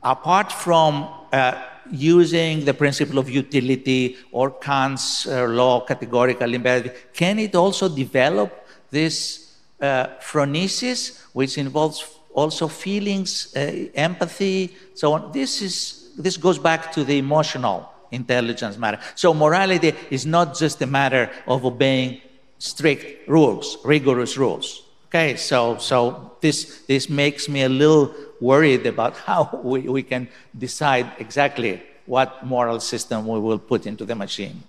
apart 0.03 0.53
from 0.53 1.09
uh, 1.33 1.61
using 1.91 2.65
the 2.65 2.75
principle 2.75 3.19
of 3.19 3.29
utility 3.29 4.17
or 4.31 4.51
Kant's 4.51 5.27
uh, 5.27 5.47
law, 5.47 5.85
categorical 5.85 6.55
imperative, 6.55 7.09
can 7.13 7.39
it 7.39 7.55
also 7.55 7.89
develop 7.89 8.67
this 8.91 9.57
uh, 9.81 10.07
phronesis, 10.21 11.23
which 11.33 11.59
involves 11.59 12.18
also 12.39 12.69
feelings, 12.69 13.55
uh, 13.57 13.87
empathy, 13.95 14.75
so 14.95 15.13
on. 15.13 15.33
This 15.33 15.63
is 15.63 16.11
this 16.17 16.37
goes 16.37 16.59
back 16.59 16.93
to 16.93 17.05
the 17.05 17.19
emotional 17.19 17.91
intelligence 18.11 18.77
matter. 18.79 18.99
So 19.15 19.35
morality 19.35 19.93
is 20.11 20.27
not 20.27 20.57
just 20.57 20.83
a 20.83 20.87
matter 20.87 21.31
of 21.47 21.65
obeying 21.65 22.21
strict 22.59 23.29
rules, 23.29 23.79
rigorous 23.85 24.37
rules. 24.37 24.83
Okay, 25.09 25.37
so 25.37 25.79
so 25.79 26.33
this 26.41 26.83
this 26.87 27.09
makes 27.09 27.49
me 27.49 27.63
a 27.63 27.69
little 27.69 28.15
worried 28.41 28.87
about 28.87 29.17
how 29.29 29.61
we, 29.63 29.81
we 29.89 30.03
can 30.03 30.29
decide 30.57 31.07
exactly 31.19 31.83
what 32.07 32.45
moral 32.45 32.81
system 32.81 33.27
we 33.27 33.39
will 33.39 33.59
put 33.59 33.87
into 33.87 34.05
the 34.05 34.15
machine. 34.15 34.63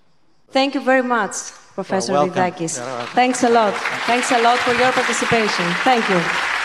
Thank 0.51 0.73
you 0.75 0.81
very 0.81 1.03
much, 1.03 1.35
Professor 1.75 2.13
Virvidakis. 2.13 2.79
Thanks 3.13 3.43
a 3.43 3.49
lot. 3.49 3.73
Thanks 4.07 4.31
a 4.31 4.41
lot 4.41 4.57
for 4.59 4.73
your 4.73 4.91
participation. 4.91 5.65
Thank 5.83 6.09
you. 6.09 6.19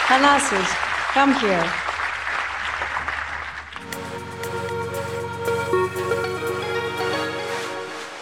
Thanasis, 0.09 0.69
come 1.15 1.33
here. 1.35 1.65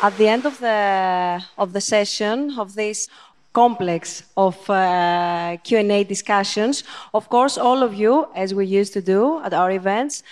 At 0.03 0.15
the 0.19 0.29
end 0.29 0.45
of 0.45 0.59
the, 0.59 1.43
of 1.57 1.73
the 1.73 1.81
session, 1.81 2.59
of 2.59 2.75
this 2.75 3.09
complex 3.55 4.25
of 4.37 4.57
uh, 4.69 5.57
Q&A 5.65 6.05
discussions, 6.05 6.85
of 7.15 7.31
course, 7.31 7.57
all 7.57 7.83
of 7.83 7.95
you, 7.95 8.27
as 8.35 8.53
we 8.53 8.67
used 8.67 8.93
to 8.93 9.01
do 9.01 9.41
at 9.43 9.55
our 9.55 9.71
events, 9.71 10.23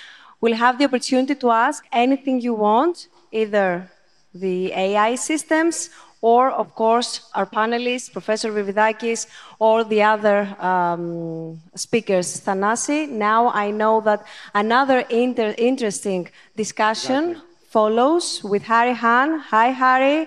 will 0.42 0.54
have 0.54 0.78
the 0.78 0.84
opportunity 0.84 1.34
to 1.36 1.50
ask 1.50 1.82
anything 1.92 2.42
you 2.42 2.52
want, 2.52 3.08
either 3.32 3.90
the 4.34 4.70
AI 4.72 5.14
systems 5.14 5.88
or, 6.22 6.50
of 6.50 6.74
course, 6.74 7.30
our 7.34 7.46
panelists, 7.46 8.12
Professor 8.12 8.52
Virvidakis, 8.52 9.26
or 9.58 9.84
the 9.84 10.02
other 10.02 10.40
um, 10.60 11.60
speakers, 11.74 12.40
Thanasi. 12.40 13.08
Now 13.08 13.50
I 13.50 13.70
know 13.70 14.00
that 14.02 14.26
another 14.54 15.00
inter 15.08 15.54
interesting 15.56 16.28
discussion 16.56 17.30
exactly. 17.30 17.48
follows 17.70 18.44
with 18.44 18.64
Hahrie 18.64 18.96
Han. 18.96 19.38
Hi, 19.38 19.72
Hahrie. 19.72 20.26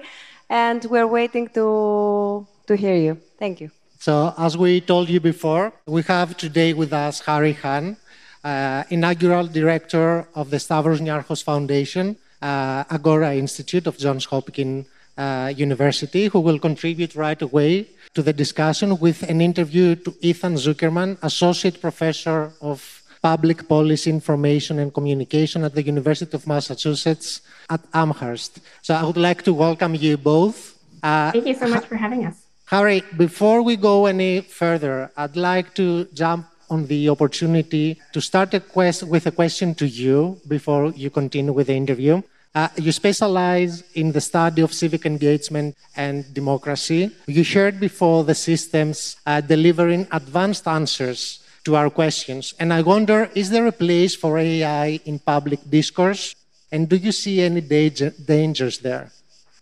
And 0.49 0.83
we're 0.85 1.07
waiting 1.07 1.47
to, 1.49 2.47
to 2.67 2.75
hear 2.75 2.95
you. 2.95 3.17
Thank 3.37 3.61
you. 3.61 3.69
So, 3.99 4.33
as 4.37 4.57
we 4.57 4.81
told 4.81 5.09
you 5.09 5.19
before, 5.19 5.71
we 5.85 6.01
have 6.03 6.35
today 6.35 6.73
with 6.73 6.91
us 6.91 7.21
Hahrie 7.21 7.55
Han, 7.61 7.95
uh, 8.43 8.83
inaugural 8.89 9.47
director 9.47 10.27
of 10.35 10.49
the 10.49 10.59
Stavros 10.59 10.99
Niarchos 10.99 11.41
Foundation, 11.41 12.17
uh, 12.41 12.83
Agora 12.89 13.33
Institute 13.35 13.87
of 13.87 13.97
Johns 13.97 14.25
Hopkins 14.25 14.87
uh, 15.17 15.53
University, 15.55 16.27
who 16.27 16.39
will 16.39 16.59
contribute 16.59 17.15
right 17.15 17.41
away 17.41 17.87
to 18.13 18.21
the 18.21 18.33
discussion 18.33 18.99
with 18.99 19.23
an 19.23 19.41
interview 19.41 19.95
to 19.95 20.13
Ethan 20.21 20.55
Zuckerman, 20.55 21.17
Associate 21.23 21.79
Professor 21.79 22.53
of 22.61 23.01
Public 23.21 23.67
Policy 23.67 24.09
Information 24.09 24.79
and 24.79 24.93
Communication 24.93 25.63
at 25.63 25.73
the 25.73 25.83
University 25.83 26.35
of 26.35 26.45
Massachusetts 26.45 27.41
at 27.69 27.81
Amherst. 27.93 28.59
So 28.81 28.93
I 28.93 29.03
would 29.03 29.17
like 29.17 29.43
to 29.43 29.53
welcome 29.53 29.95
you 29.95 30.17
both. 30.17 30.77
Uh, 31.01 31.31
Thank 31.31 31.47
you 31.47 31.55
so 31.55 31.67
much 31.67 31.85
for 31.85 31.95
having 31.95 32.25
us. 32.25 32.43
Hahrie, 32.69 33.03
before 33.17 33.61
we 33.61 33.75
go 33.75 34.05
any 34.07 34.41
further, 34.41 35.11
I'd 35.15 35.35
like 35.35 35.73
to 35.75 36.05
jump 36.13 36.47
on 36.69 36.87
the 36.87 37.09
opportunity 37.09 37.99
to 38.13 38.19
start 38.19 38.53
a 38.53 38.59
quest 38.59 39.03
with 39.03 39.27
a 39.27 39.31
question 39.31 39.75
to 39.75 39.87
you 39.87 40.39
before 40.47 40.91
you 40.91 41.09
continue 41.09 41.53
with 41.53 41.67
the 41.67 41.75
interview. 41.75 42.21
Uh, 42.55 42.67
you 42.77 42.91
specialize 42.91 43.83
in 43.95 44.11
the 44.11 44.21
study 44.21 44.61
of 44.61 44.71
civic 44.71 45.07
engagement 45.07 45.75
and 45.95 46.31
democracy. 46.35 47.09
You 47.25 47.43
shared 47.43 47.79
before 47.79 48.23
the 48.23 48.35
systems 48.35 49.17
uh, 49.25 49.41
delivering 49.41 50.07
advanced 50.11 50.67
answers 50.67 51.39
to 51.63 51.75
our 51.75 51.89
questions. 51.89 52.53
And 52.59 52.71
I 52.71 52.83
wonder 52.83 53.31
is 53.33 53.49
there 53.49 53.65
a 53.65 53.71
place 53.71 54.15
for 54.15 54.37
AI 54.37 54.99
in 55.05 55.17
public 55.17 55.67
discourse? 55.67 56.35
And 56.71 56.87
do 56.87 56.95
you 56.95 57.11
see 57.11 57.41
any 57.41 57.61
danger, 57.61 58.11
dangers 58.23 58.79
there? 58.79 59.11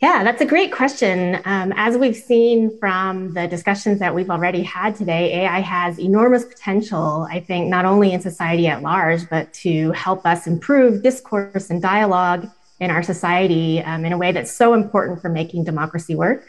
Yeah, 0.01 0.23
that's 0.23 0.41
a 0.41 0.45
great 0.45 0.73
question. 0.73 1.39
Um, 1.45 1.71
as 1.77 1.95
we've 1.95 2.15
seen 2.15 2.77
from 2.80 3.34
the 3.34 3.47
discussions 3.47 3.99
that 3.99 4.13
we've 4.13 4.32
already 4.32 4.63
had 4.63 4.95
today, 4.95 5.43
AI 5.43 5.60
has 5.60 5.99
enormous 5.99 6.43
potential, 6.43 7.27
I 7.30 7.39
think, 7.39 7.69
not 7.69 7.86
only 7.86 8.12
in 8.12 8.19
society 8.19 8.67
at 8.67 8.82
large, 8.82 9.30
but 9.30 9.54
to 9.65 9.91
help 9.91 10.25
us 10.25 10.47
improve 10.47 11.04
discourse 11.04 11.69
and 11.69 11.82
dialogue 11.82 12.49
in 12.82 12.89
our 12.89 13.04
society 13.04 13.80
um, 13.84 14.04
in 14.04 14.12
a 14.12 14.17
way 14.17 14.32
that's 14.32 14.52
so 14.52 14.74
important 14.74 15.22
for 15.22 15.30
making 15.30 15.63
democracy 15.63 16.15
work. 16.15 16.46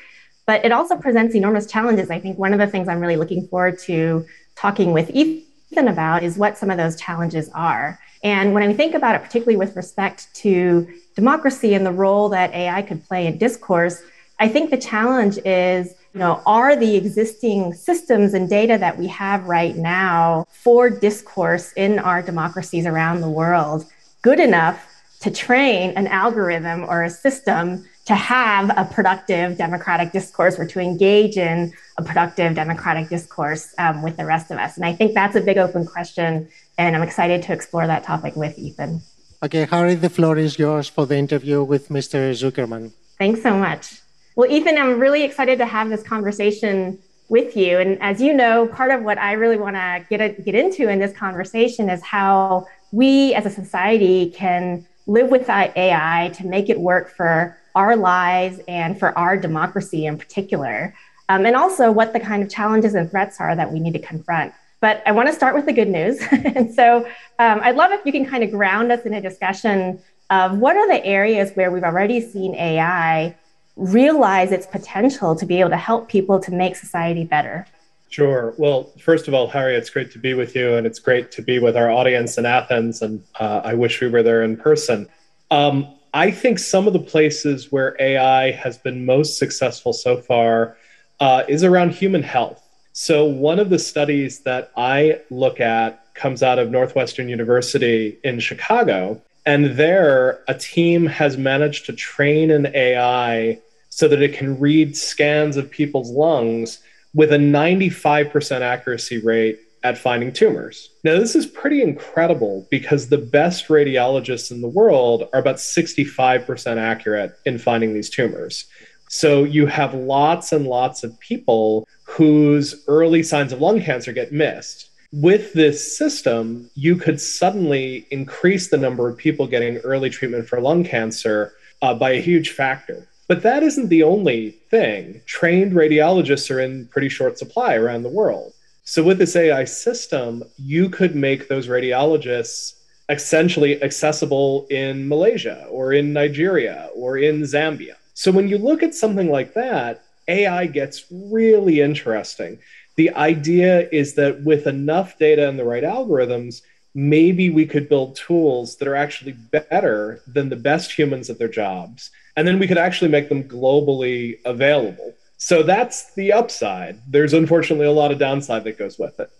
But 0.47 0.64
it 0.64 0.73
also 0.73 0.97
presents 0.97 1.37
enormous 1.37 1.66
challenges. 1.66 2.11
I 2.11 2.18
think 2.18 2.38
one 2.38 2.53
of 2.53 2.59
the 2.59 2.66
things 2.66 2.88
I'm 2.88 3.01
really 3.01 3.16
looking 3.16 3.47
forward 3.47 3.79
to 3.81 4.27
talking 4.57 4.92
with 4.92 5.11
Ethan 5.11 5.88
about 5.88 6.23
is 6.25 6.38
what 6.38 6.59
some 6.59 6.71
of 6.71 6.79
those 6.79 6.97
challenges 6.97 7.51
are. 7.51 8.01
And 8.25 8.55
when 8.55 8.62
I 8.62 8.73
think 8.73 8.95
about 8.95 9.14
it, 9.14 9.23
particularly 9.23 9.57
with 9.57 9.77
respect 9.77 10.35
to 10.37 10.88
democracy 11.14 11.75
and 11.75 11.85
the 11.85 11.92
role 11.92 12.31
that 12.31 12.53
AI 12.55 12.81
could 12.83 13.05
play 13.05 13.27
in 13.27 13.37
discourse, 13.37 14.03
I 14.40 14.49
think 14.49 14.71
the 14.71 14.79
challenge 14.79 15.38
is, 15.45 15.95
you 16.14 16.21
know, 16.21 16.42
are 16.47 16.75
the 16.77 16.97
existing 16.97 17.75
systems 17.75 18.33
and 18.33 18.49
data 18.49 18.79
that 18.79 18.99
we 18.99 19.07
have 19.09 19.45
right 19.45 19.77
now 19.77 20.47
for 20.49 20.88
discourse 20.88 21.73
in 21.75 21.99
our 21.99 22.23
democracies 22.23 22.87
around 22.87 23.21
the 23.21 23.29
world 23.29 23.85
good 24.23 24.40
enough 24.40 24.91
to 25.23 25.31
train 25.31 25.91
an 25.97 26.07
algorithm 26.09 26.85
or 26.85 27.05
a 27.05 27.11
system 27.11 27.85
to 28.05 28.15
have 28.15 28.71
a 28.77 28.85
productive 28.85 29.57
democratic 29.57 30.11
discourse 30.11 30.59
or 30.59 30.67
to 30.67 30.81
engage 30.81 31.37
in 31.37 31.73
a 31.97 32.03
productive 32.03 32.55
democratic 32.55 33.09
discourse 33.09 33.73
um, 33.79 34.03
with 34.03 34.17
the 34.17 34.27
rest 34.27 34.51
of 34.51 34.59
us. 34.59 34.77
And 34.77 34.85
I 34.85 34.93
think 34.93 35.15
that's 35.15 35.37
a 35.37 35.41
big 35.41 35.59
open 35.59 35.87
question, 35.87 36.49
and 36.77 36.97
I'm 36.97 37.03
excited 37.03 37.43
to 37.45 37.53
explore 37.53 37.87
that 37.87 38.03
topic 38.03 38.35
with 38.35 38.59
Ethan. 38.59 39.01
Okay, 39.45 39.65
Hahrie, 39.67 40.01
the 40.01 40.11
floor 40.11 40.37
is 40.37 40.59
yours 40.59 40.89
for 40.89 41.07
the 41.07 41.17
interview 41.17 41.63
with 41.63 41.89
Mr. 41.89 42.19
Zuckerman. 42.33 42.93
Thanks 43.19 43.43
so 43.43 43.57
much. 43.57 44.01
Well, 44.35 44.51
Ethan, 44.51 44.77
I'm 44.77 44.99
really 44.99 45.23
excited 45.23 45.59
to 45.59 45.67
have 45.67 45.89
this 45.89 46.03
conversation 46.03 46.99
with 47.29 47.57
you. 47.57 47.79
And 47.79 48.01
as 48.03 48.21
you 48.21 48.35
know, 48.35 48.67
part 48.67 48.91
of 48.91 49.03
what 49.03 49.19
I 49.19 49.33
really 49.33 49.57
want 49.57 49.77
to 49.77 50.05
get, 50.11 50.45
get 50.45 50.55
into 50.55 50.89
in 50.89 50.99
this 50.99 51.17
conversation 51.17 51.89
is 51.89 52.03
how 52.03 52.67
we 52.91 53.35
as 53.35 53.47
a 53.47 53.51
society 53.51 54.31
can 54.31 54.87
live 55.07 55.31
with 55.31 55.49
AI 55.49 56.33
to 56.35 56.47
make 56.47 56.69
it 56.69 56.79
work 56.79 57.11
for 57.11 57.57
our 57.75 57.97
lives 57.97 58.61
and 58.69 58.99
for 58.99 59.17
our 59.19 59.37
democracy 59.37 60.07
in 60.07 60.19
particular, 60.19 60.95
um, 61.29 61.47
and 61.47 61.57
also 61.57 61.91
what 61.91 62.12
the 62.12 62.21
kind 62.21 62.43
of 62.43 62.51
challenges 62.51 62.95
and 62.95 63.11
threats 63.11 63.41
are 63.41 63.57
that 63.57 63.73
we 63.73 63.81
need 63.81 63.95
to 63.95 63.99
confront. 63.99 64.53
But 64.81 65.03
I 65.07 65.12
want 65.12 65.29
to 65.29 65.35
start 65.35 65.55
with 65.55 65.67
the 65.67 65.73
good 65.73 65.88
news. 65.88 66.21
and 66.31 66.75
so 66.75 67.07
um, 67.38 67.61
I'd 67.62 67.77
love 67.77 67.93
if 67.93 68.05
you 68.05 68.12
can 68.12 68.27
kind 68.27 68.43
of 68.43 68.51
ground 68.51 68.91
us 68.93 69.03
in 69.03 69.15
a 69.15 69.21
discussion 69.21 70.01
of 70.29 70.59
what 70.59 70.77
are 70.77 70.88
the 70.88 71.05
areas 71.05 71.53
where 71.55 71.71
we've 71.71 71.85
already 71.85 72.21
seen 72.21 72.55
AI 72.55 73.37
realize 73.77 74.53
its 74.53 74.67
potential 74.67 75.35
to 75.37 75.47
be 75.47 75.61
able 75.61 75.71
to 75.71 75.77
help 75.77 76.09
people 76.09 76.41
to 76.41 76.51
make 76.51 76.77
society 76.77 77.25
better. 77.25 77.67
Sure. 78.12 78.53
Well, 78.59 78.92
first 79.01 79.27
of 79.27 79.33
all, 79.33 79.51
Hahrie, 79.51 79.75
it's 79.75 79.88
great 79.88 80.11
to 80.11 80.18
be 80.18 80.35
with 80.35 80.55
you, 80.55 80.75
and 80.75 80.87
it's 80.87 80.98
great 80.98 81.33
to 81.33 81.40
be 81.40 81.59
with 81.59 81.79
our 81.79 81.90
audience 81.90 82.37
in 82.37 82.44
Athens. 82.44 83.01
And 83.01 83.25
uh, 83.40 83.62
I 83.64 83.72
wish 83.72 84.03
we 84.03 84.09
were 84.09 84.22
there 84.22 84.42
in 84.42 84.55
person. 84.55 85.09
Um, 85.51 85.94
I 86.12 86.31
think 86.31 86.59
some 86.59 86.87
of 86.87 86.92
the 86.92 86.98
places 86.98 87.72
where 87.72 87.96
AI 87.98 88.51
has 88.51 88.77
been 88.77 89.07
most 89.07 89.38
successful 89.38 89.94
so 89.94 90.18
far 90.18 90.77
uh, 91.20 91.44
is 91.48 91.64
around 91.64 91.92
human 91.92 92.22
health. 92.22 92.62
So, 92.92 93.25
one 93.25 93.59
of 93.59 93.70
the 93.70 93.79
studies 93.79 94.40
that 94.40 94.72
I 94.77 95.22
look 95.31 95.59
at 95.59 96.05
comes 96.12 96.42
out 96.42 96.59
of 96.59 96.70
Northwestern 96.70 97.31
University 97.31 98.18
in 98.25 98.40
Chicago. 98.40 99.22
And 99.46 99.79
there, 99.79 100.42
a 100.48 100.55
team 100.55 101.07
has 101.07 101.38
managed 101.38 101.87
to 101.87 101.94
train 101.94 102.51
an 102.51 102.66
AI 102.75 103.59
so 103.88 104.07
that 104.07 104.20
it 104.20 104.35
can 104.35 104.61
read 104.61 104.98
scans 104.98 105.57
of 105.57 105.70
people's 105.70 106.11
lungs 106.11 106.81
with 107.14 107.33
a 107.33 107.38
95% 107.38 108.61
accuracy 108.61 109.18
rate 109.18 109.59
at 109.85 109.98
finding 109.98 110.33
tumors. 110.33 110.90
Now, 111.05 111.18
this 111.18 111.35
is 111.35 111.46
pretty 111.46 111.83
incredible 111.83 112.66
because 112.70 113.09
the 113.09 113.18
best 113.18 113.68
radiologists 113.68 114.51
in 114.51 114.61
the 114.61 114.68
world 114.68 115.29
are 115.33 115.40
about 115.40 115.57
65% 115.57 116.77
accurate 116.77 117.37
in 117.44 117.59
finding 117.59 117.92
these 117.92 118.09
tumors. 118.09 118.66
So 119.09 119.44
you 119.44 119.66
have 119.66 119.92
lots 119.92 120.53
and 120.53 120.66
lots 120.66 121.05
of 121.05 121.18
people 121.20 121.87
whose 122.05 122.85
early 122.87 123.22
signs 123.22 123.53
of 123.53 123.61
lung 123.61 123.83
cancer 123.83 124.12
get 124.12 124.33
missed. 124.33 124.88
With 125.12 125.53
this 125.53 125.98
system, 125.98 126.70
you 126.75 126.96
could 126.96 127.20
suddenly 127.20 128.07
increase 128.11 128.70
the 128.70 128.79
number 128.79 129.09
of 129.09 129.18
people 129.18 129.46
getting 129.46 129.77
early 129.79 130.09
treatment 130.09 130.48
for 130.48 130.61
lung 130.61 130.85
cancer 130.85 131.53
uh, 131.83 131.92
by 131.92 132.12
a 132.12 132.22
huge 132.22 132.51
factor. 132.51 133.07
But 133.29 133.43
that 133.43 133.63
isn't 133.63 133.89
the 133.89 134.03
only 134.03 134.51
thing. 134.51 135.23
Trained 135.27 135.73
radiologists 135.73 136.51
are 136.51 136.61
in 136.61 136.87
pretty 136.89 137.09
short 137.09 137.39
supply 137.39 137.75
around 137.75 138.03
the 138.03 138.09
world. 138.09 138.53
So, 138.85 139.03
with 139.03 139.19
this 139.19 139.37
AI 139.37 139.65
system, 139.65 140.43
you 140.59 140.89
could 140.89 141.15
make 141.15 141.49
those 141.49 141.69
radiologists 141.69 142.75
essentially 143.09 143.83
accessible 143.83 144.67
in 144.71 145.09
Malaysia 145.09 145.67
or 145.71 145.93
in 145.93 146.13
Nigeria 146.13 146.91
or 146.95 147.19
in 147.19 147.43
Zambia. 147.43 147.95
So, 148.15 148.33
when 148.33 148.49
you 148.49 148.59
look 148.59 148.83
at 148.83 148.95
something 148.95 149.31
like 149.31 149.55
that, 149.55 150.03
AI 150.29 150.67
gets 150.67 151.05
really 151.11 151.81
interesting 151.81 152.59
The 152.97 153.11
idea 153.15 153.89
is 153.91 154.15
that 154.15 154.43
with 154.43 154.67
enough 154.67 155.19
data 155.19 155.49
and 155.49 155.59
the 155.59 155.65
right 155.65 155.83
algorithms, 155.83 156.63
maybe 156.95 157.49
we 157.49 157.65
could 157.65 157.89
build 157.89 158.17
tools 158.17 158.77
that 158.77 158.89
are 158.89 158.97
actually 158.97 159.33
better 159.33 160.21
than 160.27 160.51
the 160.51 160.57
best 160.57 160.93
humans 160.93 161.31
at 161.31 161.39
their 161.39 161.49
jobs. 161.49 162.11
And 162.37 162.47
then 162.49 162.59
we 162.59 162.66
could 162.66 162.79
actually 162.79 163.11
make 163.11 163.29
them 163.29 163.45
globally 163.45 164.38
available. 164.45 165.14
So 165.37 165.62
that's 165.62 166.14
the 166.14 166.33
upside. 166.33 167.01
There's 167.09 167.33
unfortunately 167.33 167.87
a 167.87 167.92
lot 167.92 168.12
of 168.12 168.18
downside 168.18 168.64
that 168.64 168.79
goes 168.79 168.99
with 168.99 169.18
it. 169.21 169.31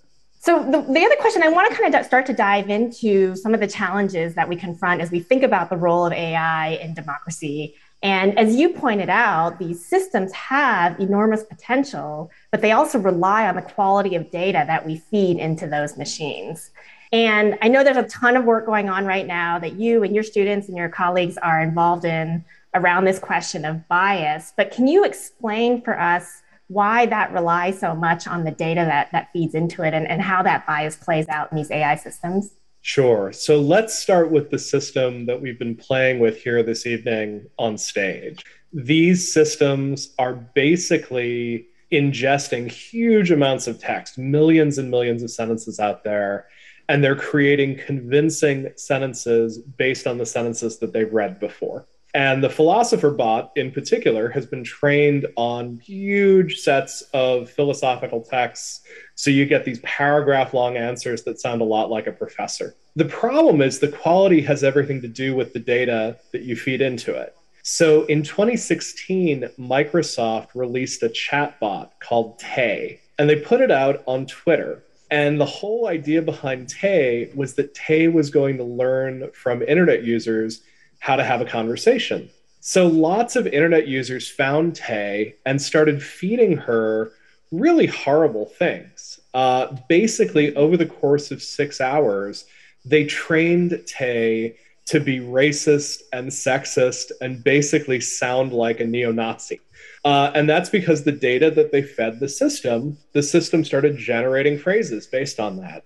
So 0.41 0.59
the, 0.65 0.81
the 0.81 1.05
other 1.05 1.15
question 1.21 1.45
I 1.45 1.49
want 1.49 1.71
to 1.71 1.81
kind 1.81 1.95
of 1.95 2.05
start 2.05 2.27
to 2.27 2.33
dive 2.33 2.69
into 2.69 3.37
some 3.37 3.55
of 3.55 3.61
the 3.61 3.69
challenges 3.69 4.35
that 4.35 4.49
we 4.49 4.57
confront 4.57 5.01
as 5.01 5.13
we 5.13 5.21
think 5.21 5.45
about 5.45 5.71
the 5.71 5.77
role 5.77 6.05
of 6.05 6.13
AI 6.13 6.71
in 6.83 6.95
democracy. 6.95 7.77
And 8.03 8.37
as 8.37 8.57
you 8.57 8.71
pointed 8.71 9.09
out, 9.09 9.61
these 9.61 9.87
systems 9.87 10.33
have 10.33 10.99
enormous 10.99 11.45
potential, 11.45 12.33
but 12.51 12.61
they 12.61 12.73
also 12.73 12.99
rely 12.99 13.47
on 13.49 13.55
the 13.55 13.63
quality 13.63 14.17
of 14.17 14.29
data 14.33 14.65
that 14.67 14.85
we 14.85 14.97
feed 14.97 15.39
into 15.39 15.69
those 15.69 15.97
machines. 15.97 16.73
And 17.13 17.57
I 17.63 17.69
know 17.69 17.85
there's 17.85 17.97
a 17.97 18.09
ton 18.09 18.37
of 18.37 18.45
work 18.45 18.67
going 18.67 18.89
on 18.89 19.05
right 19.05 19.27
now 19.27 19.61
that 19.61 19.75
you 19.75 20.03
and 20.03 20.13
your 20.13 20.25
students 20.25 20.67
and 20.67 20.77
your 20.77 20.89
colleagues 20.89 21.39
are 21.39 21.63
involved 21.63 22.05
in 22.05 22.45
around 22.75 23.05
this 23.05 23.19
question 23.19 23.65
of 23.65 23.87
bias. 23.89 24.53
But 24.57 24.71
can 24.71 24.87
you 24.87 25.05
explain 25.05 25.83
for 25.83 25.99
us 25.99 26.43
why 26.69 27.07
that 27.07 27.33
relies 27.33 27.79
so 27.79 27.95
much 27.95 28.27
on 28.27 28.45
the 28.45 28.51
data 28.51 28.81
that, 28.81 29.11
that 29.13 29.29
feeds 29.33 29.55
into 29.55 29.83
it 29.83 29.93
and, 29.93 30.09
and 30.09 30.23
how 30.23 30.43
that 30.43 30.67
bias 30.67 30.97
plays 30.97 31.29
out 31.29 31.53
in 31.53 31.59
these 31.59 31.71
AI 31.71 31.97
systems? 31.97 32.55
Sure. 32.81 33.31
So 33.33 33.61
let's 33.61 33.97
start 33.97 34.31
with 34.31 34.51
the 34.51 34.59
system 34.59 35.27
that 35.27 35.41
we've 35.41 35.59
been 35.59 35.77
playing 35.77 36.19
with 36.19 36.43
here 36.43 36.63
this 36.63 36.87
evening 36.87 37.47
on 37.59 37.79
stage. 37.79 38.45
These 38.73 39.33
systems 39.33 40.15
are 40.19 40.35
basically 40.35 41.69
ingesting 41.93 42.71
huge 42.71 43.31
amounts 43.31 43.67
of 43.67 43.79
text, 43.79 44.19
millions 44.19 44.79
and 44.79 44.91
millions 44.91 45.23
of 45.23 45.31
sentences 45.31 45.79
out 45.79 46.03
there, 46.03 46.47
and 46.89 47.05
they're 47.05 47.15
creating 47.15 47.79
convincing 47.79 48.73
sentences 48.77 49.59
based 49.59 50.07
on 50.07 50.19
the 50.19 50.27
sentences 50.27 50.79
that 50.79 50.93
they've 50.93 51.13
read 51.13 51.39
before. 51.39 51.87
And 52.15 52.45
the 52.45 52.51
philosopher 52.51 53.11
bot, 53.11 53.53
in 53.57 53.71
particular, 53.71 54.29
has 54.29 54.45
been 54.45 54.65
trained 54.65 55.27
on 55.37 55.79
huge 55.79 56.59
sets 56.59 57.03
of 57.15 57.49
philosophical 57.49 58.21
texts. 58.21 58.83
So 59.15 59.31
you 59.31 59.47
get 59.47 59.65
these 59.65 59.81
paragraph 59.81 60.53
long 60.53 60.77
answers 60.77 61.23
that 61.25 61.41
sound 61.41 61.63
a 61.63 61.65
lot 61.65 61.91
like 61.91 62.07
a 62.07 62.13
professor. 62.13 62.77
The 62.97 63.07
problem 63.07 63.63
is 63.63 63.79
the 63.79 63.89
quality 63.89 64.43
has 64.43 64.63
everything 64.63 65.01
to 65.01 65.09
do 65.09 65.35
with 65.35 65.55
the 65.55 65.59
data 65.59 66.19
that 66.33 66.43
you 66.43 66.55
feed 66.55 66.83
into 66.83 67.15
it. 67.15 67.35
So 67.63 68.05
in 68.07 68.23
2016, 68.23 69.49
Microsoft 69.59 70.49
released 70.55 71.03
a 71.03 71.09
chatbot 71.09 71.91
called 72.01 72.39
Tay, 72.39 73.01
and 73.19 73.31
they 73.31 73.37
put 73.37 73.61
it 73.63 73.71
out 73.71 74.03
on 74.07 74.27
Twitter. 74.27 74.83
And 75.11 75.41
the 75.41 75.47
whole 75.47 75.87
idea 75.89 76.21
behind 76.21 76.69
Tay 76.69 77.31
was 77.35 77.55
that 77.55 77.75
Tay 77.75 78.09
was 78.09 78.31
going 78.31 78.57
to 78.59 78.65
learn 78.65 79.31
from 79.33 79.63
internet 79.63 80.03
users 80.03 80.63
how 81.03 81.17
to 81.17 81.25
have 81.25 81.41
a 81.41 81.45
conversation. 81.45 82.31
So 82.61 82.87
lots 82.87 83.35
of 83.35 83.49
internet 83.49 83.89
users 83.89 84.31
found 84.31 84.77
Tay 84.77 85.35
and 85.45 85.61
started 85.61 86.01
feeding 86.01 86.57
her 86.59 87.11
really 87.51 87.89
horrible 87.89 88.47
things. 88.47 89.19
Uh, 89.35 89.77
basically, 89.89 90.55
over 90.55 90.77
the 90.77 90.87
course 90.87 91.33
of 91.33 91.43
six 91.43 91.81
hours, 91.81 92.45
they 92.85 93.05
trained 93.05 93.83
Tay 93.85 94.55
to 94.87 95.01
be 95.01 95.19
racist 95.19 96.03
and 96.13 96.29
sexist 96.29 97.11
and 97.21 97.43
basically 97.43 98.01
sound 98.01 98.53
like 98.53 98.79
a 98.79 98.87
neo 98.87 99.11
Nazi. 99.11 99.61
Uh, 100.05 100.31
and 100.37 100.49
that's 100.49 100.71
because 100.71 101.03
the 101.03 101.11
data 101.11 101.51
that 101.51 101.73
they 101.73 101.83
fed 101.83 102.21
the 102.21 102.29
system, 102.29 102.97
the 103.13 103.25
system 103.25 103.65
started 103.65 103.97
generating 103.97 104.57
phrases 104.57 105.09
based 105.09 105.41
on 105.41 105.57
that 105.57 105.83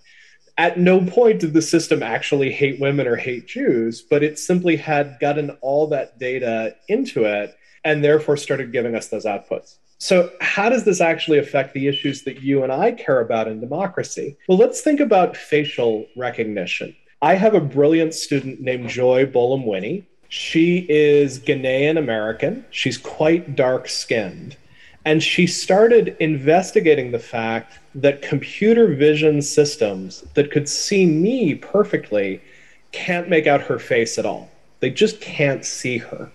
at 0.57 0.79
no 0.79 1.01
point 1.01 1.39
did 1.39 1.53
the 1.53 1.61
system 1.61 2.01
actually 2.01 2.51
hate 2.51 2.79
women 2.79 3.07
or 3.07 3.15
hate 3.15 3.47
Jews, 3.47 4.01
but 4.01 4.23
it 4.23 4.39
simply 4.39 4.75
had 4.75 5.17
gotten 5.19 5.51
all 5.61 5.87
that 5.87 6.17
data 6.17 6.75
into 6.87 7.25
it 7.25 7.55
and 7.83 8.03
therefore 8.03 8.37
started 8.37 8.71
giving 8.71 8.95
us 8.95 9.07
those 9.07 9.25
outputs. 9.25 9.75
So, 9.99 10.31
how 10.41 10.69
does 10.69 10.83
this 10.83 11.01
actually 11.01 11.39
affect 11.39 11.73
the 11.73 11.87
issues 11.87 12.23
that 12.23 12.41
you 12.41 12.63
and 12.63 12.71
I 12.71 12.91
care 12.91 13.19
about 13.19 13.47
in 13.47 13.59
democracy? 13.59 14.37
Well, 14.47 14.57
let's 14.57 14.81
think 14.81 14.99
about 14.99 15.35
facial 15.35 16.05
recognition. 16.15 16.95
I 17.21 17.33
have 17.33 17.55
a 17.55 17.59
brilliant 17.59 18.13
student 18.13 18.61
named 18.61 18.89
Joy 18.89 19.25
Buolamwini. 19.25 20.05
She 20.29 20.85
is 20.89 21.39
Ghanaian 21.39 21.97
American. 21.97 22.65
She's 22.69 22.97
quite 22.97 23.55
dark 23.55 23.89
skinned. 23.89 24.55
And 25.07 25.23
she 25.23 25.47
started 25.47 26.17
investigating 26.19 27.11
the 27.11 27.17
fact 27.17 27.79
that 27.95 28.21
computer 28.21 28.93
vision 28.93 29.41
systems 29.41 30.25
that 30.33 30.51
could 30.51 30.67
see 30.67 31.05
me 31.05 31.55
perfectly 31.55 32.41
can't 32.91 33.29
make 33.29 33.47
out 33.47 33.61
her 33.61 33.79
face 33.79 34.17
at 34.17 34.25
all. 34.25 34.49
They 34.81 34.89
just 34.89 35.21
can't 35.21 35.63
see 35.63 35.97
her. 35.97 36.29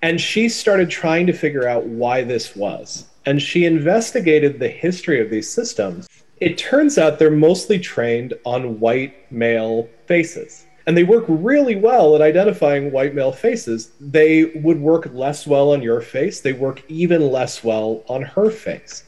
And 0.00 0.18
she 0.18 0.48
started 0.48 0.88
trying 0.88 1.26
to 1.26 1.34
figure 1.34 1.68
out 1.68 1.84
why 1.84 2.22
this 2.22 2.56
was. 2.56 3.04
And 3.26 3.42
she 3.42 3.66
investigated 3.66 4.58
the 4.58 4.68
history 4.68 5.20
of 5.20 5.28
these 5.28 5.52
systems. 5.52 6.08
It 6.38 6.56
turns 6.56 6.96
out 6.96 7.18
they're 7.18 7.30
mostly 7.30 7.78
trained 7.78 8.32
on 8.46 8.80
white 8.80 9.30
male 9.30 9.86
faces 10.06 10.64
and 10.88 10.96
they 10.96 11.04
work 11.04 11.26
really 11.28 11.76
well 11.76 12.14
at 12.14 12.22
identifying 12.22 12.90
white 12.90 13.14
male 13.14 13.30
faces. 13.30 13.90
They 14.00 14.46
would 14.54 14.80
work 14.80 15.10
less 15.12 15.46
well 15.46 15.72
on 15.72 15.82
your 15.82 16.00
face, 16.00 16.40
they 16.40 16.54
work 16.54 16.82
even 16.88 17.30
less 17.30 17.62
well 17.62 18.02
on 18.08 18.22
her 18.22 18.50
face. 18.50 19.04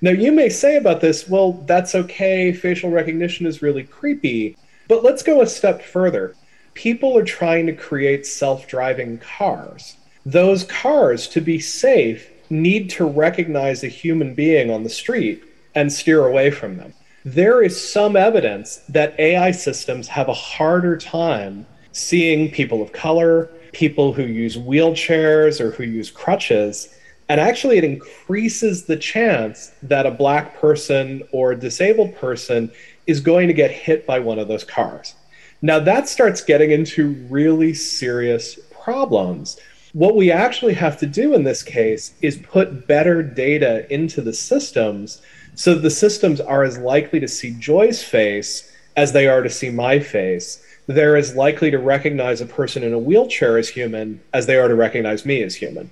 Now, 0.00 0.12
you 0.12 0.30
may 0.30 0.48
say 0.48 0.76
about 0.76 1.00
this, 1.00 1.28
well, 1.28 1.54
that's 1.66 1.96
okay, 1.96 2.52
facial 2.52 2.88
recognition 2.88 3.46
is 3.46 3.62
really 3.62 3.82
creepy, 3.82 4.56
but 4.86 5.02
let's 5.02 5.24
go 5.24 5.42
a 5.42 5.46
step 5.48 5.82
further. 5.82 6.36
People 6.74 7.18
are 7.18 7.24
trying 7.24 7.66
to 7.66 7.72
create 7.72 8.28
self 8.28 8.68
driving 8.68 9.18
cars. 9.18 9.96
Those 10.24 10.62
cars, 10.62 11.26
to 11.30 11.40
be 11.40 11.58
safe, 11.58 12.30
need 12.48 12.90
to 12.90 13.06
recognize 13.06 13.82
a 13.82 13.88
human 13.88 14.34
being 14.34 14.70
on 14.70 14.84
the 14.84 14.88
street 14.88 15.42
and 15.74 15.92
steer 15.92 16.26
away 16.26 16.52
from 16.52 16.76
them 16.76 16.94
there 17.24 17.62
is 17.62 17.92
some 17.92 18.16
evidence 18.16 18.78
that 18.88 19.18
AI 19.18 19.50
systems 19.50 20.08
have 20.08 20.28
a 20.28 20.34
harder 20.34 20.96
time 20.96 21.66
seeing 21.92 22.50
people 22.50 22.82
of 22.82 22.92
color, 22.92 23.50
people 23.72 24.12
who 24.12 24.24
use 24.24 24.56
wheelchairs 24.58 25.60
or 25.60 25.70
who 25.70 25.84
use 25.84 26.10
crutches. 26.10 26.94
And 27.30 27.40
actually, 27.40 27.78
it 27.78 27.84
increases 27.84 28.84
the 28.84 28.96
chance 28.96 29.72
that 29.82 30.04
a 30.04 30.10
black 30.10 30.60
person 30.60 31.22
or 31.32 31.52
a 31.52 31.58
disabled 31.58 32.14
person 32.16 32.70
is 33.06 33.20
going 33.20 33.48
to 33.48 33.54
get 33.54 33.70
hit 33.70 34.06
by 34.06 34.18
one 34.18 34.38
of 34.38 34.48
those 34.48 34.64
cars. 34.64 35.14
Now, 35.62 35.78
that 35.78 36.08
starts 36.10 36.42
getting 36.42 36.72
into 36.72 37.12
really 37.30 37.72
serious 37.72 38.58
problems. 38.82 39.58
What 39.94 40.16
we 40.16 40.30
actually 40.30 40.74
have 40.74 40.98
to 40.98 41.06
do 41.06 41.34
in 41.34 41.44
this 41.44 41.62
case 41.62 42.12
is 42.20 42.36
put 42.36 42.86
better 42.86 43.22
data 43.22 43.90
into 43.90 44.20
the 44.20 44.34
systems 44.34 45.22
so 45.54 45.74
the 45.74 45.90
systems 45.90 46.40
are 46.40 46.64
as 46.64 46.78
likely 46.78 47.20
to 47.20 47.28
see 47.28 47.52
Joy's 47.52 48.02
face 48.02 48.72
as 48.96 49.12
they 49.12 49.26
are 49.26 49.42
to 49.42 49.50
see 49.50 49.70
my 49.70 50.00
face. 50.00 50.64
They're 50.86 51.16
as 51.16 51.34
likely 51.34 51.70
to 51.70 51.78
recognize 51.78 52.40
a 52.40 52.46
person 52.46 52.82
in 52.82 52.92
a 52.92 52.98
wheelchair 52.98 53.56
as 53.56 53.68
human 53.68 54.20
as 54.32 54.46
they 54.46 54.56
are 54.56 54.68
to 54.68 54.74
recognize 54.74 55.24
me 55.24 55.42
as 55.42 55.54
human. 55.54 55.90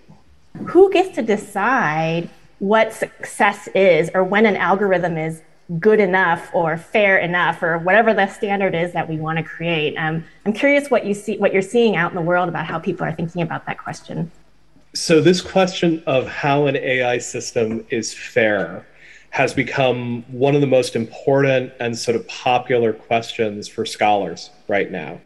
Who 0.66 0.92
gets 0.92 1.14
to 1.16 1.22
decide 1.22 2.28
what 2.58 2.92
success 2.92 3.68
is 3.74 4.10
or 4.14 4.22
when 4.24 4.46
an 4.46 4.56
algorithm 4.56 5.16
is 5.16 5.42
good 5.78 6.00
enough 6.00 6.50
or 6.52 6.76
fair 6.76 7.18
enough 7.18 7.62
or 7.62 7.78
whatever 7.78 8.12
the 8.12 8.26
standard 8.26 8.74
is 8.74 8.92
that 8.92 9.08
we 9.08 9.16
want 9.16 9.38
to 9.38 9.44
create? 9.44 9.96
Um, 9.96 10.24
I'm 10.44 10.52
curious 10.52 10.90
what 10.90 11.06
you 11.06 11.14
see, 11.14 11.38
what 11.38 11.52
you're 11.52 11.62
seeing 11.62 11.96
out 11.96 12.10
in 12.10 12.16
the 12.16 12.22
world 12.22 12.48
about 12.48 12.66
how 12.66 12.78
people 12.78 13.06
are 13.06 13.12
thinking 13.12 13.42
about 13.42 13.64
that 13.66 13.78
question. 13.78 14.30
So 14.94 15.22
this 15.22 15.40
question 15.40 16.02
of 16.06 16.28
how 16.28 16.66
an 16.66 16.76
AI 16.76 17.16
system 17.16 17.86
is 17.88 18.12
fair 18.12 18.84
has 19.32 19.54
become 19.54 20.22
one 20.30 20.54
of 20.54 20.60
the 20.60 20.66
most 20.66 20.94
important 20.94 21.72
and 21.80 21.96
sort 21.96 22.14
of 22.14 22.28
popular 22.28 22.92
questions 22.92 23.66
for 23.66 23.86
scholars 23.86 24.50
right 24.68 24.90
now. 24.90 25.18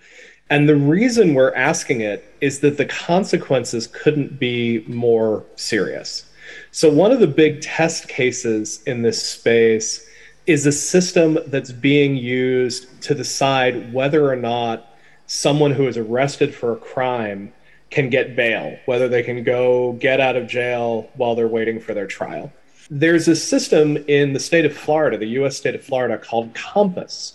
And 0.48 0.68
the 0.68 0.76
reason 0.76 1.34
we're 1.34 1.52
asking 1.54 2.02
it 2.02 2.24
is 2.40 2.60
that 2.60 2.76
the 2.76 2.84
consequences 2.84 3.88
couldn't 3.88 4.38
be 4.38 4.84
more 4.86 5.44
serious. 5.56 6.24
So, 6.70 6.88
one 6.88 7.10
of 7.10 7.18
the 7.18 7.26
big 7.26 7.60
test 7.60 8.06
cases 8.06 8.80
in 8.86 9.02
this 9.02 9.20
space 9.20 10.08
is 10.46 10.66
a 10.66 10.72
system 10.72 11.40
that's 11.48 11.72
being 11.72 12.14
used 12.14 13.02
to 13.02 13.12
decide 13.12 13.92
whether 13.92 14.30
or 14.30 14.36
not 14.36 14.96
someone 15.26 15.72
who 15.72 15.88
is 15.88 15.96
arrested 15.96 16.54
for 16.54 16.74
a 16.74 16.76
crime 16.76 17.52
can 17.90 18.08
get 18.08 18.36
bail, 18.36 18.78
whether 18.86 19.08
they 19.08 19.24
can 19.24 19.42
go 19.42 19.94
get 19.94 20.20
out 20.20 20.36
of 20.36 20.46
jail 20.46 21.10
while 21.14 21.34
they're 21.34 21.48
waiting 21.48 21.80
for 21.80 21.92
their 21.92 22.06
trial. 22.06 22.52
There's 22.88 23.26
a 23.26 23.34
system 23.34 23.96
in 24.06 24.32
the 24.32 24.38
state 24.38 24.64
of 24.64 24.76
Florida, 24.76 25.18
the 25.18 25.26
US 25.40 25.56
state 25.56 25.74
of 25.74 25.82
Florida, 25.82 26.18
called 26.18 26.54
COMPAS. 26.54 27.34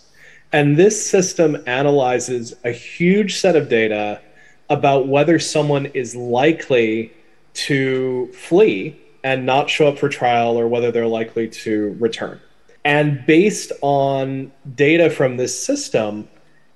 And 0.52 0.76
this 0.76 1.10
system 1.10 1.62
analyzes 1.66 2.54
a 2.64 2.70
huge 2.70 3.36
set 3.36 3.56
of 3.56 3.68
data 3.68 4.20
about 4.70 5.08
whether 5.08 5.38
someone 5.38 5.86
is 5.86 6.16
likely 6.16 7.12
to 7.54 8.30
flee 8.32 8.98
and 9.24 9.44
not 9.44 9.68
show 9.68 9.88
up 9.88 9.98
for 9.98 10.08
trial 10.08 10.58
or 10.58 10.68
whether 10.68 10.90
they're 10.90 11.06
likely 11.06 11.48
to 11.48 11.96
return. 12.00 12.40
And 12.84 13.24
based 13.26 13.72
on 13.82 14.50
data 14.74 15.10
from 15.10 15.36
this 15.36 15.64
system, 15.64 16.28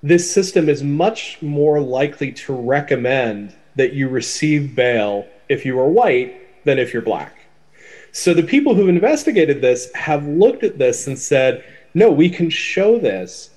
this 0.03 0.31
system 0.31 0.69
is 0.69 0.83
much 0.83 1.41
more 1.41 1.81
likely 1.81 2.31
to 2.31 2.53
recommend 2.53 3.55
that 3.75 3.93
you 3.93 4.07
receive 4.07 4.75
bail 4.75 5.25
if 5.49 5.65
you 5.65 5.79
are 5.79 5.89
white 5.89 6.63
than 6.63 6.77
if 6.77 6.93
you're 6.93 7.01
black. 7.01 7.36
So 8.11 8.33
the 8.33 8.43
people 8.43 8.73
who've 8.73 8.89
investigated 8.89 9.61
this 9.61 9.91
have 9.93 10.25
looked 10.25 10.63
at 10.63 10.77
this 10.77 11.07
and 11.07 11.17
said, 11.17 11.63
no, 11.93 12.11
we 12.11 12.29
can 12.29 12.49
show 12.49 12.97
this. 12.99 13.51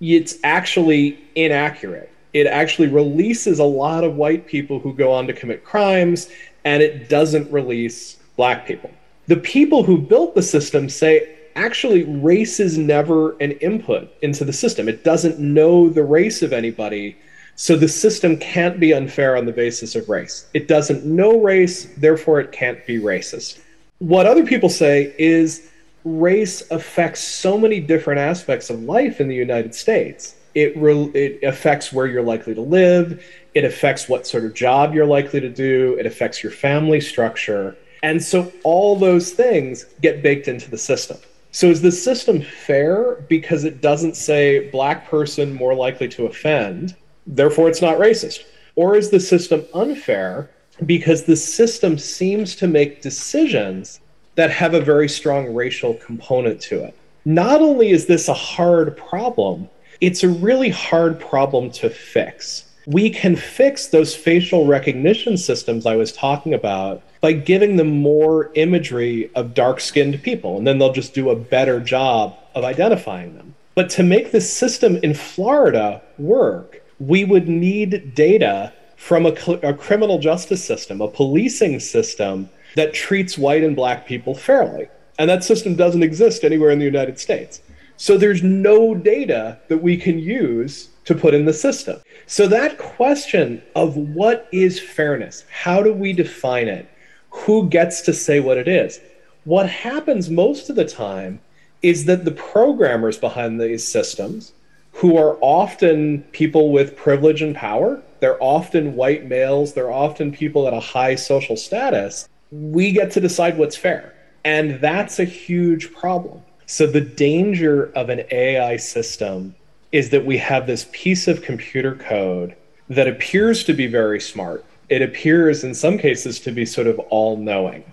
It's 0.00 0.36
actually 0.44 1.18
inaccurate. 1.34 2.10
It 2.32 2.46
actually 2.46 2.88
releases 2.88 3.58
a 3.58 3.64
lot 3.64 4.04
of 4.04 4.16
white 4.16 4.46
people 4.46 4.78
who 4.78 4.92
go 4.92 5.12
on 5.12 5.26
to 5.26 5.32
commit 5.32 5.64
crimes, 5.64 6.28
and 6.64 6.82
it 6.82 7.08
doesn't 7.08 7.50
release 7.50 8.16
black 8.36 8.66
people. 8.66 8.90
The 9.26 9.36
people 9.38 9.82
who 9.82 9.96
built 9.96 10.34
the 10.34 10.42
system 10.42 10.88
say 10.88 11.36
actually 11.56 12.04
race 12.04 12.60
is 12.60 12.76
never 12.76 13.36
an 13.38 13.52
input 13.52 14.12
into 14.20 14.44
the 14.44 14.52
system. 14.52 14.88
It 14.88 15.02
doesn't 15.02 15.38
know 15.38 15.88
the 15.88 16.04
race 16.04 16.42
of 16.42 16.52
anybody. 16.52 17.16
So 17.54 17.74
the 17.74 17.88
system 17.88 18.36
can't 18.36 18.78
be 18.78 18.92
unfair 18.92 19.34
on 19.34 19.46
the 19.46 19.52
basis 19.52 19.96
of 19.96 20.10
race. 20.10 20.46
It 20.52 20.68
doesn't 20.68 21.06
know 21.06 21.40
race, 21.40 21.86
therefore 21.96 22.40
it 22.40 22.52
can't 22.52 22.86
be 22.86 22.98
racist. 22.98 23.60
What 23.98 24.26
other 24.26 24.44
people 24.44 24.68
say 24.68 25.14
is 25.18 25.70
race 26.04 26.70
affects 26.70 27.20
so 27.20 27.56
many 27.56 27.80
different 27.80 28.20
aspects 28.20 28.68
of 28.68 28.82
life 28.82 29.20
in 29.20 29.28
the 29.28 29.34
United 29.34 29.74
States. 29.74 30.36
It, 30.54 30.76
re- 30.76 31.10
it 31.14 31.42
affects 31.42 31.92
where 31.92 32.06
you're 32.06 32.22
likely 32.22 32.54
to 32.54 32.60
live, 32.60 33.24
it 33.54 33.64
affects 33.64 34.08
what 34.08 34.26
sort 34.26 34.44
of 34.44 34.54
job 34.54 34.94
you're 34.94 35.06
likely 35.06 35.40
to 35.40 35.48
do, 35.48 35.96
it 35.98 36.06
affects 36.06 36.42
your 36.42 36.52
family 36.52 37.00
structure. 37.00 37.76
And 38.02 38.22
so 38.22 38.52
all 38.64 38.96
those 38.96 39.32
things 39.32 39.84
get 40.02 40.22
baked 40.22 40.48
into 40.48 40.70
the 40.70 40.78
system. 40.78 41.16
So 41.50 41.68
is 41.68 41.80
the 41.80 41.92
system 41.92 42.42
fair 42.42 43.24
because 43.28 43.64
it 43.64 43.80
doesn't 43.80 44.16
say 44.16 44.68
black 44.70 45.08
person 45.08 45.54
more 45.54 45.74
likely 45.74 46.08
to 46.08 46.26
offend, 46.26 46.94
therefore 47.26 47.68
it's 47.68 47.82
not 47.82 47.96
racist? 47.96 48.44
Or 48.74 48.94
is 48.94 49.08
the 49.08 49.20
system 49.20 49.64
unfair 49.72 50.50
because 50.84 51.24
the 51.24 51.36
system 51.36 51.98
seems 51.98 52.54
to 52.56 52.66
make 52.66 53.02
decisions 53.02 54.00
that 54.34 54.50
have 54.50 54.74
a 54.74 54.80
very 54.80 55.08
strong 55.08 55.54
racial 55.54 55.94
component 55.94 56.60
to 56.62 56.84
it? 56.84 56.94
Not 57.24 57.60
only 57.60 57.90
is 57.90 58.06
this 58.06 58.28
a 58.28 58.34
hard 58.34 58.96
problem, 58.96 59.68
it's 60.00 60.22
a 60.22 60.28
really 60.28 60.68
hard 60.68 61.18
problem 61.18 61.70
to 61.72 61.88
fix 61.88 62.66
we 62.86 63.10
can 63.10 63.34
fix 63.34 63.88
those 63.88 64.14
facial 64.14 64.64
recognition 64.64 65.36
systems 65.36 65.86
I 65.86 65.96
was 65.96 66.12
talking 66.12 66.54
about 66.54 67.02
by 67.20 67.32
giving 67.32 67.76
them 67.76 67.88
more 67.88 68.50
imagery 68.54 69.30
of 69.34 69.54
dark 69.54 69.80
skinned 69.80 70.22
people, 70.22 70.56
and 70.56 70.66
then 70.66 70.78
they'll 70.78 70.92
just 70.92 71.12
do 71.12 71.30
a 71.30 71.36
better 71.36 71.80
job 71.80 72.36
of 72.54 72.64
identifying 72.64 73.34
them. 73.36 73.54
But 73.74 73.90
to 73.90 74.04
make 74.04 74.30
this 74.30 74.50
system 74.50 74.96
in 74.98 75.14
Florida 75.14 76.00
work, 76.16 76.82
we 77.00 77.24
would 77.24 77.48
need 77.48 78.14
data 78.14 78.72
from 78.96 79.26
a, 79.26 79.32
a 79.62 79.74
criminal 79.74 80.18
justice 80.18 80.64
system, 80.64 81.00
a 81.00 81.08
policing 81.08 81.78
system 81.80 82.48
that 82.74 82.94
treats 82.94 83.38
white 83.38 83.62
and 83.62 83.76
black 83.76 84.06
people 84.06 84.34
fairly. 84.34 84.88
And 85.18 85.30
that 85.30 85.44
system 85.44 85.76
doesn't 85.76 86.02
exist 86.02 86.44
anywhere 86.44 86.70
in 86.70 86.78
the 86.78 86.84
United 86.84 87.18
States. 87.18 87.62
So 87.96 88.18
there's 88.18 88.42
no 88.42 88.94
data 88.94 89.58
that 89.68 89.78
we 89.78 89.96
can 89.96 90.18
use 90.18 90.90
to 91.06 91.14
put 91.14 91.34
in 91.34 91.44
the 91.44 91.52
system. 91.52 92.00
So 92.26 92.46
that 92.48 92.78
question 92.78 93.62
of 93.74 93.96
what 93.96 94.48
is 94.52 94.80
fairness? 94.80 95.44
How 95.50 95.82
do 95.82 95.92
we 95.92 96.12
define 96.12 96.68
it? 96.68 96.88
Who 97.30 97.68
gets 97.68 98.02
to 98.02 98.12
say 98.12 98.40
what 98.40 98.58
it 98.58 98.68
is? 98.68 99.00
What 99.44 99.70
happens 99.70 100.28
most 100.28 100.68
of 100.68 100.76
the 100.76 100.84
time 100.84 101.40
is 101.82 102.04
that 102.06 102.24
the 102.24 102.32
programmers 102.32 103.16
behind 103.16 103.60
these 103.60 103.86
systems, 103.86 104.52
who 104.92 105.16
are 105.16 105.38
often 105.40 106.22
people 106.32 106.72
with 106.72 106.96
privilege 106.96 107.42
and 107.42 107.54
power, 107.54 108.02
they're 108.20 108.42
often 108.42 108.94
white 108.94 109.26
males, 109.26 109.74
they're 109.74 109.92
often 109.92 110.32
people 110.32 110.66
at 110.66 110.74
a 110.74 110.80
high 110.80 111.14
social 111.14 111.56
status, 111.56 112.28
we 112.50 112.92
get 112.92 113.10
to 113.12 113.20
decide 113.20 113.58
what's 113.58 113.76
fair. 113.76 114.14
And 114.44 114.80
that's 114.80 115.18
a 115.18 115.24
huge 115.24 115.92
problem. 115.92 116.42
So 116.66 116.86
the 116.86 117.00
danger 117.00 117.92
of 117.94 118.08
an 118.08 118.24
AI 118.30 118.76
system 118.76 119.54
is 119.92 120.10
that 120.10 120.24
we 120.24 120.38
have 120.38 120.66
this 120.66 120.88
piece 120.92 121.28
of 121.28 121.42
computer 121.42 121.94
code 121.94 122.56
that 122.88 123.08
appears 123.08 123.64
to 123.64 123.72
be 123.72 123.86
very 123.86 124.20
smart. 124.20 124.64
It 124.88 125.02
appears 125.02 125.64
in 125.64 125.74
some 125.74 125.98
cases 125.98 126.38
to 126.40 126.52
be 126.52 126.64
sort 126.64 126.86
of 126.86 126.98
all 126.98 127.36
knowing. 127.36 127.84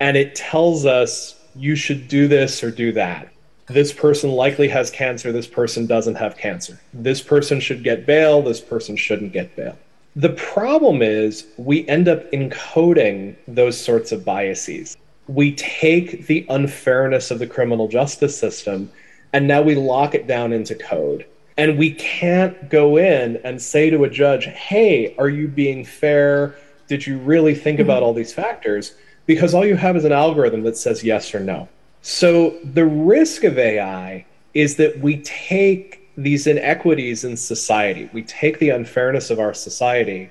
And 0.00 0.16
it 0.16 0.34
tells 0.34 0.86
us 0.86 1.38
you 1.54 1.76
should 1.76 2.08
do 2.08 2.28
this 2.28 2.62
or 2.62 2.70
do 2.70 2.92
that. 2.92 3.30
This 3.70 3.92
person 3.92 4.30
likely 4.30 4.68
has 4.68 4.90
cancer. 4.90 5.32
This 5.32 5.46
person 5.46 5.86
doesn't 5.86 6.16
have 6.16 6.36
cancer. 6.36 6.80
This 6.92 7.20
person 7.22 7.60
should 7.60 7.82
get 7.82 8.06
bail. 8.06 8.42
This 8.42 8.60
person 8.60 8.96
shouldn't 8.96 9.32
get 9.32 9.56
bail. 9.56 9.78
The 10.16 10.30
problem 10.30 11.02
is 11.02 11.46
we 11.56 11.88
end 11.88 12.08
up 12.08 12.30
encoding 12.32 13.36
those 13.46 13.80
sorts 13.80 14.12
of 14.12 14.24
biases 14.24 14.96
we 15.30 15.52
take 15.54 16.26
the 16.26 16.44
unfairness 16.50 17.30
of 17.30 17.38
the 17.38 17.46
criminal 17.46 17.86
justice 17.86 18.36
system 18.36 18.90
and 19.32 19.46
now 19.46 19.62
we 19.62 19.76
lock 19.76 20.14
it 20.14 20.26
down 20.26 20.52
into 20.52 20.74
code. 20.74 21.24
And 21.56 21.78
we 21.78 21.92
can't 21.92 22.68
go 22.68 22.96
in 22.96 23.36
and 23.44 23.60
say 23.60 23.90
to 23.90 24.04
a 24.04 24.10
judge, 24.10 24.46
hey, 24.46 25.14
are 25.18 25.28
you 25.28 25.46
being 25.46 25.84
fair? 25.84 26.56
Did 26.88 27.06
you 27.06 27.18
really 27.18 27.54
think 27.54 27.76
mm-hmm. 27.76 27.84
about 27.84 28.02
all 28.02 28.12
these 28.12 28.32
factors? 28.32 28.94
Because 29.26 29.54
all 29.54 29.64
you 29.64 29.76
have 29.76 29.96
is 29.96 30.04
an 30.04 30.10
algorithm 30.10 30.62
that 30.64 30.76
says 30.76 31.04
yes 31.04 31.32
or 31.32 31.40
no. 31.40 31.68
So 32.02 32.58
the 32.64 32.86
risk 32.86 33.44
of 33.44 33.58
AI 33.58 34.24
is 34.54 34.76
that 34.76 34.98
we 35.00 35.18
take 35.18 36.08
these 36.16 36.46
inequities 36.46 37.24
in 37.24 37.36
society, 37.36 38.10
we 38.12 38.22
take 38.22 38.58
the 38.58 38.70
unfairness 38.70 39.30
of 39.30 39.38
our 39.38 39.54
society, 39.54 40.30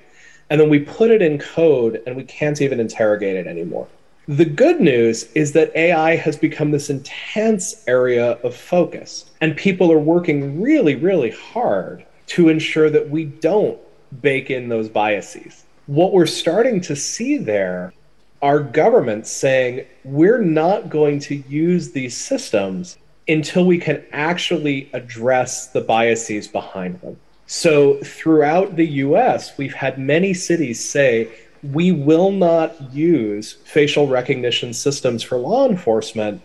and 0.50 0.60
then 0.60 0.68
we 0.68 0.80
put 0.80 1.10
it 1.10 1.22
in 1.22 1.38
code 1.38 2.02
and 2.06 2.16
we 2.16 2.24
can't 2.24 2.60
even 2.60 2.80
interrogate 2.80 3.36
it 3.36 3.46
anymore. 3.46 3.86
The 4.26 4.44
good 4.44 4.80
news 4.80 5.24
is 5.32 5.52
that 5.52 5.74
AI 5.76 6.16
has 6.16 6.36
become 6.36 6.70
this 6.70 6.90
intense 6.90 7.84
area 7.88 8.32
of 8.42 8.54
focus, 8.54 9.30
and 9.40 9.56
people 9.56 9.90
are 9.90 9.98
working 9.98 10.60
really, 10.60 10.96
really 10.96 11.30
hard 11.30 12.04
to 12.28 12.48
ensure 12.48 12.90
that 12.90 13.10
we 13.10 13.24
don't 13.24 13.78
bake 14.20 14.50
in 14.50 14.68
those 14.68 14.88
biases. 14.88 15.64
What 15.86 16.12
we're 16.12 16.26
starting 16.26 16.80
to 16.82 16.94
see 16.94 17.38
there 17.38 17.92
are 18.42 18.60
governments 18.60 19.30
saying 19.30 19.86
we're 20.04 20.40
not 20.40 20.88
going 20.88 21.18
to 21.20 21.34
use 21.34 21.92
these 21.92 22.16
systems 22.16 22.96
until 23.28 23.66
we 23.66 23.78
can 23.78 24.02
actually 24.12 24.90
address 24.92 25.68
the 25.68 25.80
biases 25.80 26.48
behind 26.48 27.00
them. 27.00 27.16
So, 27.46 27.98
throughout 28.02 28.76
the 28.76 28.86
US, 28.86 29.58
we've 29.58 29.74
had 29.74 29.98
many 29.98 30.32
cities 30.34 30.82
say 30.82 31.28
we 31.62 31.92
will 31.92 32.30
not 32.30 32.92
use 32.92 33.54
facial 33.64 34.06
recognition 34.06 34.72
systems 34.72 35.22
for 35.22 35.36
law 35.36 35.68
enforcement 35.68 36.40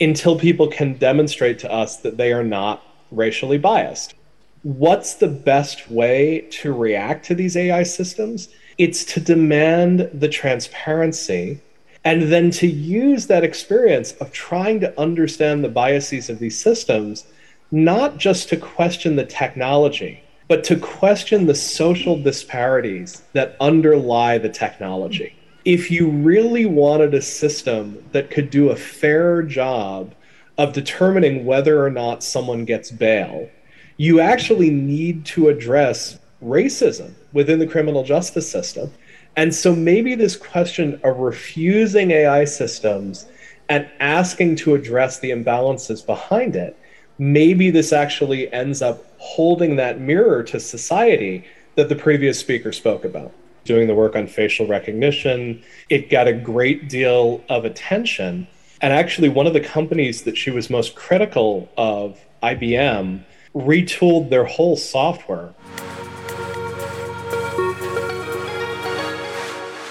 until 0.00 0.38
people 0.38 0.68
can 0.68 0.94
demonstrate 0.94 1.58
to 1.60 1.72
us 1.72 1.96
that 1.98 2.16
they 2.16 2.32
are 2.32 2.44
not 2.44 2.82
racially 3.10 3.58
biased. 3.58 4.14
What's 4.62 5.14
the 5.14 5.28
best 5.28 5.90
way 5.90 6.46
to 6.50 6.72
react 6.72 7.24
to 7.26 7.34
these 7.34 7.56
AI 7.56 7.82
systems? 7.82 8.48
It's 8.80 9.04
to 9.12 9.20
demand 9.20 10.08
the 10.14 10.28
transparency 10.30 11.60
and 12.02 12.32
then 12.32 12.50
to 12.52 12.66
use 12.66 13.26
that 13.26 13.44
experience 13.44 14.12
of 14.12 14.32
trying 14.32 14.80
to 14.80 14.98
understand 14.98 15.62
the 15.62 15.68
biases 15.68 16.30
of 16.30 16.38
these 16.38 16.58
systems, 16.58 17.26
not 17.70 18.16
just 18.16 18.48
to 18.48 18.56
question 18.56 19.16
the 19.16 19.26
technology, 19.26 20.24
but 20.48 20.64
to 20.64 20.76
question 20.76 21.44
the 21.44 21.54
social 21.54 22.22
disparities 22.22 23.20
that 23.34 23.54
underlie 23.60 24.38
the 24.38 24.48
technology. 24.48 25.36
If 25.66 25.90
you 25.90 26.08
really 26.08 26.64
wanted 26.64 27.12
a 27.12 27.20
system 27.20 28.02
that 28.12 28.30
could 28.30 28.48
do 28.48 28.70
a 28.70 28.76
fair 28.76 29.42
job 29.42 30.14
of 30.56 30.72
determining 30.72 31.44
whether 31.44 31.84
or 31.84 31.90
not 31.90 32.22
someone 32.22 32.64
gets 32.64 32.90
bail, 32.90 33.50
you 33.98 34.20
actually 34.20 34.70
need 34.70 35.26
to 35.26 35.50
address 35.50 36.18
racism 36.42 37.12
within 37.32 37.58
the 37.58 37.66
criminal 37.66 38.04
justice 38.04 38.50
system. 38.50 38.92
And 39.36 39.54
so 39.54 39.74
maybe 39.74 40.14
this 40.14 40.36
question 40.36 41.00
of 41.04 41.18
refusing 41.18 42.10
AI 42.10 42.44
systems 42.44 43.26
and 43.68 43.88
asking 44.00 44.56
to 44.56 44.74
address 44.74 45.20
the 45.20 45.30
imbalances 45.30 46.04
behind 46.04 46.56
it 46.56 46.76
maybe 47.20 47.70
this 47.70 47.92
actually 47.92 48.50
ends 48.52 48.80
up 48.80 49.04
holding 49.18 49.76
that 49.76 50.00
mirror 50.00 50.42
to 50.42 50.58
society 50.58 51.44
that 51.74 51.90
the 51.90 51.94
previous 51.94 52.40
speaker 52.40 52.72
spoke 52.72 53.04
about. 53.04 53.30
Doing 53.64 53.86
the 53.86 53.94
work 53.94 54.16
on 54.16 54.26
facial 54.26 54.66
recognition, 54.66 55.62
it 55.90 56.08
got 56.08 56.26
a 56.26 56.32
great 56.32 56.88
deal 56.88 57.44
of 57.50 57.66
attention. 57.66 58.48
And 58.80 58.92
actually, 58.94 59.28
one 59.28 59.46
of 59.46 59.52
the 59.52 59.60
companies 59.60 60.22
that 60.22 60.38
she 60.38 60.50
was 60.50 60.70
most 60.70 60.94
critical 60.94 61.68
of, 61.76 62.18
IBM, 62.42 63.22
retooled 63.54 64.30
their 64.30 64.46
whole 64.46 64.76
software. 64.76 65.52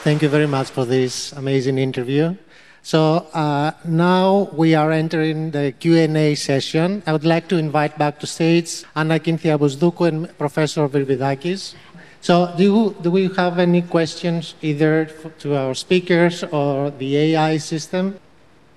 Thank 0.10 0.24
you 0.24 0.30
very 0.30 0.48
much 0.48 0.72
for 0.72 0.86
this 0.86 1.34
amazing 1.34 1.78
interview. 1.78 2.36
So 2.82 3.30
uh, 3.32 3.74
now 3.86 4.50
we 4.54 4.74
are 4.74 4.92
entering 4.92 5.52
the 5.52 5.72
Q&A 5.72 6.34
session. 6.34 7.04
I 7.06 7.12
would 7.14 7.26
like 7.26 7.48
to 7.50 7.58
invite 7.58 7.96
back 7.96 8.20
to 8.22 8.26
stage 8.26 8.86
Anna 8.96 9.20
Kynthia 9.20 9.60
Bousdoukou 9.60 10.08
and 10.08 10.36
Professor 10.40 10.90
Virvidakis. 10.90 11.76
So 12.22 12.52
do, 12.58 12.64
you, 12.64 12.96
do 13.04 13.12
we 13.12 13.30
have 13.38 13.60
any 13.60 13.84
questions 13.84 14.56
either 14.64 15.06
to 15.46 15.56
our 15.56 15.76
speakers 15.76 16.44
or 16.44 16.90
the 16.90 17.16
AI 17.16 17.58
system? 17.58 18.20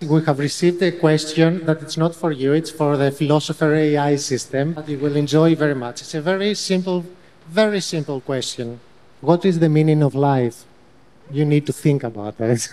We 0.03 0.23
have 0.25 0.39
received 0.39 0.83
a 0.83 0.93
question 0.93 1.65
that 1.65 1.81
it's 1.81 1.97
not 1.97 2.15
for 2.15 2.31
you, 2.31 2.53
it's 2.53 2.71
for 2.71 2.99
the 2.99 3.11
philosopher 3.11 3.73
AI 3.73 4.17
system 4.17 4.75
that 4.75 4.87
you 4.87 4.99
will 4.99 5.17
enjoy 5.17 5.55
very 5.55 5.75
much. 5.75 6.03
It's 6.03 6.15
a 6.15 6.21
very 6.21 6.53
simple, 6.53 7.07
very 7.49 7.81
simple 7.81 8.21
question. 8.21 8.81
What 9.23 9.47
is 9.47 9.61
the 9.61 9.71
meaning 9.71 10.03
of 10.03 10.15
life? 10.15 10.67
You 11.31 11.45
need 11.45 11.67
to 11.67 11.73
think 11.73 12.03
about 12.03 12.41
it. 12.41 12.69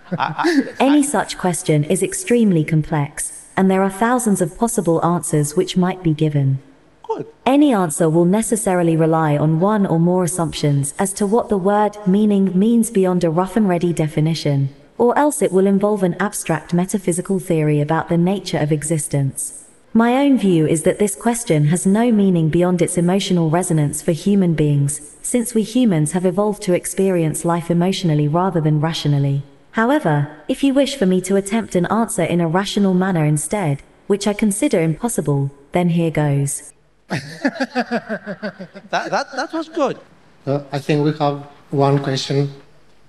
Any 0.80 1.02
such 1.02 1.38
question 1.38 1.84
is 1.84 2.02
extremely 2.02 2.64
complex, 2.64 3.46
and 3.56 3.70
there 3.70 3.82
are 3.82 3.90
thousands 3.90 4.40
of 4.40 4.58
possible 4.58 5.04
answers 5.04 5.56
which 5.56 5.76
might 5.76 6.02
be 6.02 6.12
given. 6.12 6.58
Good. 7.02 7.26
Any 7.46 7.72
answer 7.72 8.10
will 8.10 8.24
necessarily 8.24 8.96
rely 8.96 9.36
on 9.38 9.60
one 9.60 9.86
or 9.86 10.00
more 10.00 10.24
assumptions 10.24 10.92
as 10.98 11.12
to 11.14 11.26
what 11.26 11.48
the 11.48 11.56
word 11.56 11.96
meaning 12.06 12.58
means 12.58 12.90
beyond 12.90 13.24
a 13.24 13.30
rough 13.30 13.56
and 13.56 13.68
ready 13.68 13.92
definition 13.92 14.74
or 14.98 15.16
else 15.18 15.42
it 15.42 15.52
will 15.52 15.66
involve 15.66 16.02
an 16.02 16.16
abstract 16.20 16.72
metaphysical 16.72 17.38
theory 17.38 17.80
about 17.80 18.08
the 18.08 18.16
nature 18.16 18.58
of 18.58 18.72
existence. 18.72 19.65
My 19.96 20.12
own 20.18 20.36
view 20.36 20.66
is 20.66 20.82
that 20.82 20.98
this 20.98 21.16
question 21.16 21.68
has 21.68 21.86
no 21.86 22.12
meaning 22.12 22.50
beyond 22.50 22.82
its 22.82 22.98
emotional 22.98 23.48
resonance 23.48 24.02
for 24.02 24.12
human 24.12 24.52
beings, 24.52 25.16
since 25.22 25.54
we 25.54 25.62
humans 25.62 26.12
have 26.12 26.26
evolved 26.26 26.60
to 26.64 26.74
experience 26.74 27.46
life 27.46 27.70
emotionally 27.70 28.28
rather 28.28 28.60
than 28.60 28.78
rationally. 28.78 29.42
However, 29.70 30.28
if 30.48 30.62
you 30.62 30.74
wish 30.74 30.96
for 30.96 31.06
me 31.06 31.22
to 31.22 31.36
attempt 31.36 31.74
an 31.74 31.86
answer 31.86 32.22
in 32.22 32.42
a 32.42 32.46
rational 32.46 32.92
manner 32.92 33.24
instead, 33.24 33.82
which 34.06 34.26
I 34.26 34.34
consider 34.34 34.82
impossible, 34.82 35.50
then 35.72 35.88
here 35.88 36.10
goes. 36.10 36.74
that, 37.08 38.68
that, 38.90 39.32
that 39.34 39.50
was 39.54 39.70
good. 39.70 39.98
Uh, 40.46 40.60
I 40.72 40.78
think 40.78 41.06
we 41.06 41.12
have 41.16 41.38
one 41.70 42.02
question 42.02 42.52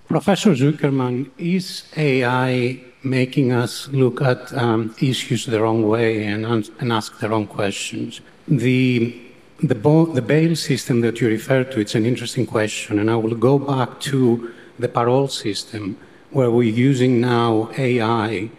Professor 0.07 0.51
Zuckerman, 0.51 1.31
is 1.37 1.83
AI 1.97 2.79
making 3.09 3.51
us 3.51 3.87
look 3.89 4.21
at 4.21 4.53
um, 4.53 4.95
issues 5.01 5.45
the 5.45 5.61
wrong 5.61 5.87
way 5.87 6.25
and, 6.25 6.45
and 6.79 6.93
ask 6.93 7.19
the 7.19 7.29
wrong 7.29 7.47
questions? 7.47 8.21
The, 8.47 9.19
the, 9.61 9.75
the 9.75 10.21
bail 10.21 10.55
system 10.55 11.01
that 11.01 11.19
you 11.21 11.27
refer 11.27 11.63
to, 11.63 11.79
it's 11.79 11.95
an 11.95 12.05
interesting 12.05 12.45
question, 12.45 12.99
and 12.99 13.09
I 13.09 13.15
will 13.15 13.35
go 13.35 13.59
back 13.59 13.99
to 14.11 14.53
the 14.79 14.87
parole 14.87 15.27
system, 15.27 15.97
where 16.31 16.51
we're 16.51 16.75
using 16.75 17.21
now 17.21 17.69
AI 17.77 18.49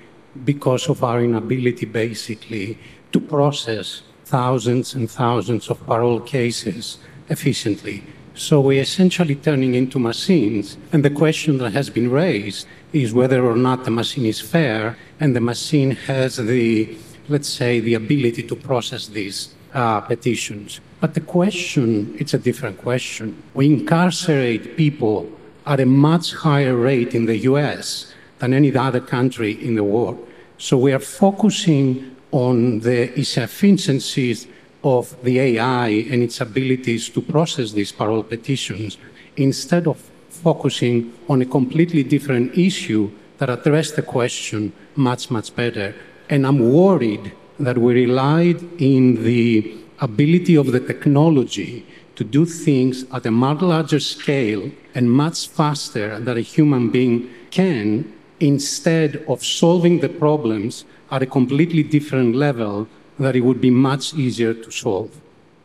because 0.44 0.88
of 0.88 1.04
our 1.04 1.22
inability, 1.22 1.86
basically, 1.86 2.78
to 3.12 3.20
process 3.20 4.02
thousands 4.24 4.94
and 4.94 5.10
thousands 5.10 5.68
of 5.70 5.84
parole 5.86 6.20
cases 6.20 6.98
efficiently. 7.28 8.02
So 8.34 8.60
we're 8.60 8.82
essentially 8.82 9.34
turning 9.34 9.74
into 9.74 9.98
machines. 9.98 10.76
And 10.92 11.04
the 11.04 11.10
question 11.10 11.58
that 11.58 11.72
has 11.72 11.90
been 11.90 12.10
raised 12.10 12.66
is 12.92 13.12
whether 13.12 13.44
or 13.44 13.56
not 13.56 13.84
the 13.84 13.90
machine 13.90 14.26
is 14.26 14.40
fair 14.40 14.96
and 15.20 15.36
the 15.36 15.40
machine 15.40 15.90
has 15.90 16.36
the, 16.36 16.96
let's 17.28 17.48
say, 17.48 17.80
the 17.80 17.94
ability 17.94 18.42
to 18.42 18.56
process 18.56 19.08
these 19.08 19.54
uh, 19.74 20.00
petitions. 20.00 20.80
But 21.00 21.14
the 21.14 21.20
question, 21.20 22.16
it's 22.18 22.34
a 22.34 22.38
different 22.38 22.78
question. 22.78 23.42
We 23.54 23.66
incarcerate 23.66 24.76
people 24.76 25.30
at 25.66 25.80
a 25.80 25.86
much 25.86 26.32
higher 26.32 26.74
rate 26.74 27.14
in 27.14 27.26
the 27.26 27.36
US 27.38 28.12
than 28.38 28.54
any 28.54 28.74
other 28.74 29.00
country 29.00 29.52
in 29.52 29.74
the 29.74 29.84
world. 29.84 30.26
So 30.56 30.78
we 30.78 30.92
are 30.92 30.98
focusing 30.98 32.16
on 32.32 32.80
the 32.80 33.14
insufficiencies 33.16 34.46
of 34.82 35.16
the 35.22 35.38
AI 35.40 35.88
and 35.88 36.22
its 36.22 36.40
abilities 36.40 37.08
to 37.10 37.20
process 37.20 37.72
these 37.72 37.92
parole 37.92 38.22
petitions 38.22 38.96
instead 39.36 39.86
of 39.86 40.07
focusing 40.38 41.12
on 41.28 41.42
a 41.42 41.46
completely 41.46 42.02
different 42.02 42.56
issue 42.56 43.10
that 43.38 43.50
addressed 43.50 43.96
the 43.96 44.02
question 44.02 44.72
much, 44.96 45.30
much 45.30 45.54
better. 45.54 45.94
And 46.28 46.46
I'm 46.46 46.72
worried 46.72 47.32
that 47.58 47.78
we 47.78 47.94
relied 47.94 48.60
in 48.80 49.24
the 49.24 49.76
ability 50.00 50.54
of 50.56 50.72
the 50.72 50.80
technology 50.80 51.84
to 52.16 52.24
do 52.24 52.44
things 52.44 53.04
at 53.12 53.26
a 53.26 53.30
much 53.30 53.60
larger 53.62 54.00
scale 54.00 54.70
and 54.94 55.10
much 55.10 55.48
faster 55.48 56.18
than 56.18 56.36
a 56.36 56.40
human 56.40 56.90
being 56.90 57.30
can 57.50 58.12
instead 58.40 59.24
of 59.28 59.44
solving 59.44 60.00
the 60.00 60.08
problems 60.08 60.84
at 61.10 61.22
a 61.22 61.26
completely 61.26 61.82
different 61.82 62.34
level 62.34 62.88
that 63.18 63.34
it 63.34 63.40
would 63.40 63.60
be 63.60 63.70
much 63.70 64.14
easier 64.14 64.54
to 64.54 64.70
solve. 64.70 65.10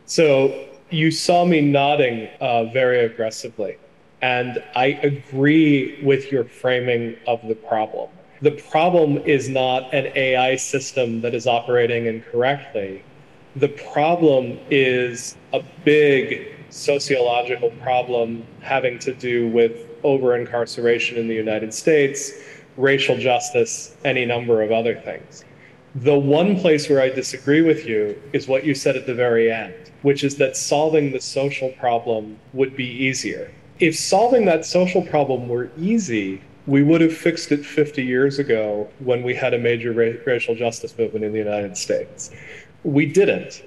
So 0.06 0.66
you 0.90 1.10
saw 1.10 1.44
me 1.44 1.60
nodding 1.60 2.28
uh, 2.40 2.64
very 2.64 3.04
aggressively, 3.04 3.76
and 4.24 4.64
I 4.74 4.86
agree 5.02 6.02
with 6.02 6.32
your 6.32 6.44
framing 6.44 7.14
of 7.26 7.46
the 7.46 7.54
problem. 7.54 8.08
The 8.40 8.52
problem 8.52 9.18
is 9.18 9.50
not 9.50 9.92
an 9.92 10.10
AI 10.16 10.56
system 10.56 11.20
that 11.20 11.34
is 11.34 11.46
operating 11.46 12.06
incorrectly. 12.06 13.04
The 13.56 13.68
problem 13.68 14.58
is 14.70 15.36
a 15.52 15.62
big 15.84 16.56
sociological 16.70 17.70
problem 17.82 18.46
having 18.62 18.98
to 19.00 19.12
do 19.12 19.46
with 19.48 19.90
over 20.04 20.34
incarceration 20.34 21.18
in 21.18 21.28
the 21.28 21.34
United 21.34 21.74
States, 21.74 22.32
racial 22.78 23.18
justice, 23.18 23.94
any 24.06 24.24
number 24.24 24.62
of 24.62 24.72
other 24.72 24.94
things. 24.94 25.44
The 25.96 26.18
one 26.18 26.58
place 26.58 26.88
where 26.88 27.02
I 27.02 27.10
disagree 27.10 27.60
with 27.60 27.84
you 27.84 28.18
is 28.32 28.48
what 28.48 28.64
you 28.64 28.74
said 28.74 28.96
at 28.96 29.06
the 29.06 29.14
very 29.14 29.52
end, 29.52 29.74
which 30.00 30.24
is 30.24 30.36
that 30.36 30.56
solving 30.56 31.12
the 31.12 31.20
social 31.20 31.68
problem 31.72 32.38
would 32.54 32.74
be 32.74 32.86
easier. 32.86 33.50
If 33.80 33.98
solving 33.98 34.44
that 34.44 34.64
social 34.64 35.02
problem 35.02 35.48
were 35.48 35.70
easy, 35.78 36.40
we 36.66 36.82
would 36.82 37.00
have 37.00 37.14
fixed 37.14 37.50
it 37.52 37.64
50 37.64 38.04
years 38.04 38.38
ago 38.38 38.88
when 39.00 39.22
we 39.22 39.34
had 39.34 39.52
a 39.52 39.58
major 39.58 39.92
ra- 39.92 40.18
racial 40.24 40.54
justice 40.54 40.96
movement 40.96 41.24
in 41.24 41.32
the 41.32 41.38
United 41.38 41.76
States. 41.76 42.30
We 42.84 43.06
didn't. 43.06 43.62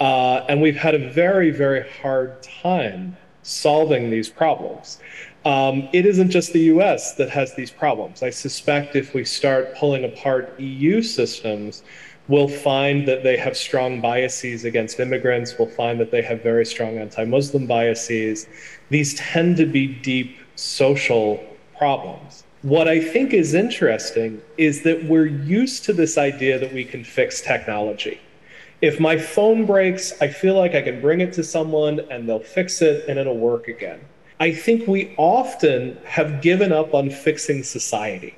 Uh, 0.00 0.44
and 0.48 0.60
we've 0.60 0.76
had 0.76 0.94
a 0.94 1.10
very, 1.10 1.50
very 1.50 1.88
hard 2.02 2.42
time 2.42 3.16
solving 3.42 4.10
these 4.10 4.28
problems. 4.28 4.98
Um, 5.44 5.88
it 5.92 6.06
isn't 6.06 6.30
just 6.30 6.52
the 6.52 6.62
US 6.74 7.14
that 7.14 7.30
has 7.30 7.54
these 7.54 7.70
problems. 7.70 8.22
I 8.22 8.30
suspect 8.30 8.96
if 8.96 9.14
we 9.14 9.24
start 9.24 9.76
pulling 9.76 10.04
apart 10.04 10.58
EU 10.58 11.02
systems, 11.02 11.82
we'll 12.28 12.48
find 12.48 13.06
that 13.08 13.22
they 13.22 13.36
have 13.36 13.56
strong 13.56 14.00
biases 14.00 14.64
against 14.64 15.00
immigrants. 15.00 15.58
We'll 15.58 15.68
find 15.68 15.98
that 16.00 16.10
they 16.10 16.22
have 16.22 16.42
very 16.42 16.64
strong 16.64 16.98
anti 16.98 17.24
Muslim 17.24 17.66
biases. 17.66 18.46
These 18.90 19.14
tend 19.14 19.56
to 19.58 19.66
be 19.66 19.86
deep 19.86 20.38
social 20.56 21.44
problems. 21.76 22.44
What 22.62 22.86
I 22.86 23.00
think 23.00 23.32
is 23.32 23.54
interesting 23.54 24.40
is 24.56 24.82
that 24.82 25.04
we're 25.04 25.26
used 25.26 25.84
to 25.84 25.92
this 25.92 26.16
idea 26.16 26.58
that 26.58 26.72
we 26.72 26.84
can 26.84 27.02
fix 27.02 27.40
technology. 27.40 28.20
If 28.80 29.00
my 29.00 29.16
phone 29.18 29.66
breaks, 29.66 30.12
I 30.20 30.28
feel 30.28 30.54
like 30.54 30.74
I 30.74 30.82
can 30.82 31.00
bring 31.00 31.20
it 31.20 31.32
to 31.34 31.44
someone 31.44 32.00
and 32.10 32.28
they'll 32.28 32.40
fix 32.40 32.82
it 32.82 33.08
and 33.08 33.18
it'll 33.18 33.38
work 33.38 33.68
again. 33.68 34.00
I 34.38 34.52
think 34.52 34.88
we 34.88 35.14
often 35.18 35.98
have 36.04 36.42
given 36.42 36.72
up 36.72 36.94
on 36.94 37.10
fixing 37.10 37.62
society. 37.62 38.34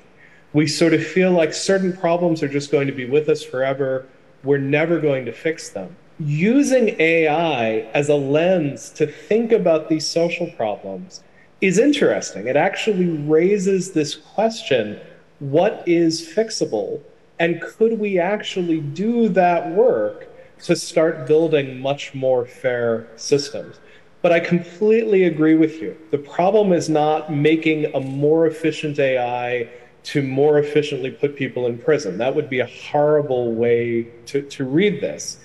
We 0.55 0.67
sort 0.67 0.93
of 0.93 1.05
feel 1.05 1.33
like 1.33 1.53
certain 1.53 1.91
problems 1.91 2.41
are 2.41 2.47
just 2.47 2.71
going 2.71 2.87
to 2.87 2.93
be 2.93 3.03
with 3.03 3.27
us 3.27 3.43
forever. 3.43 4.05
We're 4.41 4.57
never 4.57 5.01
going 5.01 5.25
to 5.25 5.33
fix 5.33 5.67
them. 5.67 5.97
Using 6.17 6.95
AI 6.97 7.79
as 7.93 8.07
a 8.07 8.15
lens 8.15 8.89
to 8.91 9.05
think 9.05 9.51
about 9.51 9.89
these 9.89 10.07
social 10.07 10.49
problems 10.51 11.21
is 11.59 11.77
interesting. 11.77 12.47
It 12.47 12.55
actually 12.55 13.05
raises 13.27 13.91
this 13.91 14.15
question 14.15 14.97
what 15.39 15.83
is 15.85 16.25
fixable? 16.25 17.01
And 17.37 17.59
could 17.59 17.99
we 17.99 18.17
actually 18.17 18.79
do 18.79 19.27
that 19.27 19.69
work 19.71 20.29
to 20.63 20.73
start 20.77 21.27
building 21.27 21.81
much 21.81 22.13
more 22.13 22.45
fair 22.45 23.09
systems? 23.17 23.81
But 24.21 24.31
I 24.31 24.39
completely 24.39 25.25
agree 25.25 25.55
with 25.55 25.81
you. 25.81 25.97
The 26.11 26.17
problem 26.17 26.71
is 26.71 26.87
not 26.87 27.29
making 27.29 27.93
a 27.93 27.99
more 27.99 28.47
efficient 28.47 28.97
AI 28.99 29.69
to 30.05 30.21
more 30.21 30.59
efficiently 30.59 31.09
put 31.09 31.35
people 31.35 31.65
in 31.65 31.77
prison. 31.77 32.17
That 32.19 32.35
would 32.35 32.49
be 32.49 32.59
a 32.59 32.67
horrible 32.67 33.53
way 33.53 34.07
to, 34.27 34.41
to 34.43 34.63
read 34.63 35.01
this. 35.01 35.37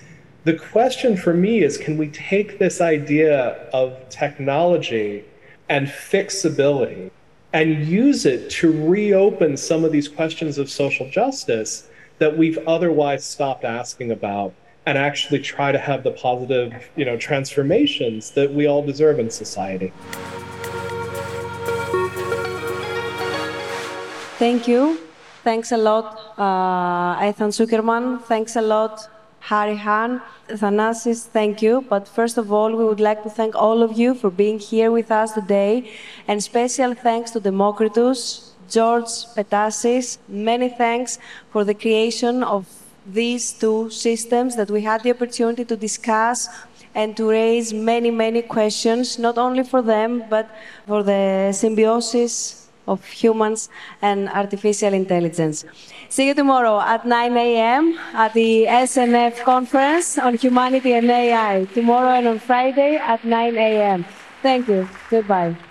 The 0.43 0.53
question 0.53 1.17
for 1.17 1.33
me 1.33 1.63
is 1.63 1.77
can 1.77 1.97
we 1.97 2.09
take 2.09 2.59
this 2.59 2.79
idea 2.79 3.69
of 3.73 4.09
technology 4.09 5.25
and 5.67 5.87
fixability 5.87 7.11
and 7.53 7.85
use 7.85 8.25
it 8.25 8.49
to 8.51 8.87
reopen 8.87 9.57
some 9.57 9.83
of 9.83 9.91
these 9.91 10.07
questions 10.07 10.57
of 10.57 10.69
social 10.69 11.09
justice 11.09 11.89
that 12.19 12.37
we've 12.37 12.59
otherwise 12.67 13.25
stopped 13.25 13.63
asking 13.63 14.11
about 14.11 14.53
and 14.85 14.97
actually 14.97 15.39
try 15.39 15.71
to 15.71 15.77
have 15.77 16.03
the 16.03 16.11
positive, 16.11 16.89
you 16.95 17.05
know, 17.05 17.17
transformations 17.17 18.31
that 18.31 18.53
we 18.53 18.67
all 18.67 18.85
deserve 18.85 19.19
in 19.19 19.29
society. 19.29 19.91
Thank 24.41 24.67
you. 24.67 24.97
Thanks 25.43 25.71
a 25.71 25.77
lot, 25.77 26.17
uh, 26.35 27.27
Ethan 27.27 27.51
Zuckerman. 27.51 28.23
Thanks 28.23 28.55
a 28.55 28.61
lot, 28.61 29.07
Hahrie 29.39 29.77
Han. 29.77 30.19
Thanasis, 30.49 31.27
thank 31.27 31.61
you. 31.61 31.85
But 31.87 32.07
first 32.07 32.39
of 32.39 32.51
all, 32.51 32.75
we 32.75 32.83
would 32.83 32.99
like 32.99 33.21
to 33.21 33.29
thank 33.29 33.53
all 33.53 33.83
of 33.83 33.99
you 33.99 34.15
for 34.15 34.31
being 34.31 34.57
here 34.57 34.89
with 34.89 35.11
us 35.11 35.33
today. 35.33 35.91
And 36.27 36.41
special 36.41 36.95
thanks 36.95 37.29
to 37.31 37.39
Democritus, 37.39 38.53
George 38.67 39.11
Petasis. 39.35 40.17
Many 40.27 40.69
thanks 40.69 41.19
for 41.51 41.63
the 41.63 41.75
creation 41.75 42.41
of 42.41 42.65
these 43.05 43.53
two 43.53 43.91
systems 43.91 44.55
that 44.55 44.71
we 44.71 44.81
had 44.81 45.03
the 45.03 45.11
opportunity 45.11 45.65
to 45.65 45.77
discuss 45.77 46.49
and 46.95 47.15
to 47.15 47.29
raise 47.29 47.75
many, 47.75 48.09
many 48.09 48.41
questions, 48.41 49.19
not 49.19 49.37
only 49.37 49.63
for 49.63 49.83
them, 49.83 50.23
but 50.31 50.49
for 50.87 51.03
the 51.03 51.51
symbiosis 51.53 52.60
of 52.91 53.05
humans 53.05 53.69
and 54.01 54.29
artificial 54.29 54.93
intelligence. 54.93 55.65
See 56.09 56.27
you 56.27 56.35
tomorrow 56.35 56.79
at 56.81 57.05
9 57.05 57.37
a.m. 57.37 57.97
at 58.13 58.33
the 58.33 58.65
SNF 58.67 59.43
conference 59.43 60.17
on 60.17 60.35
humanity 60.35 60.93
and 60.93 61.09
AI, 61.09 61.65
tomorrow 61.73 62.11
and 62.19 62.27
on 62.27 62.39
Friday 62.39 62.97
at 62.97 63.23
9 63.23 63.57
a.m. 63.57 64.05
Thank 64.41 64.67
you. 64.67 64.89
Goodbye. 65.09 65.70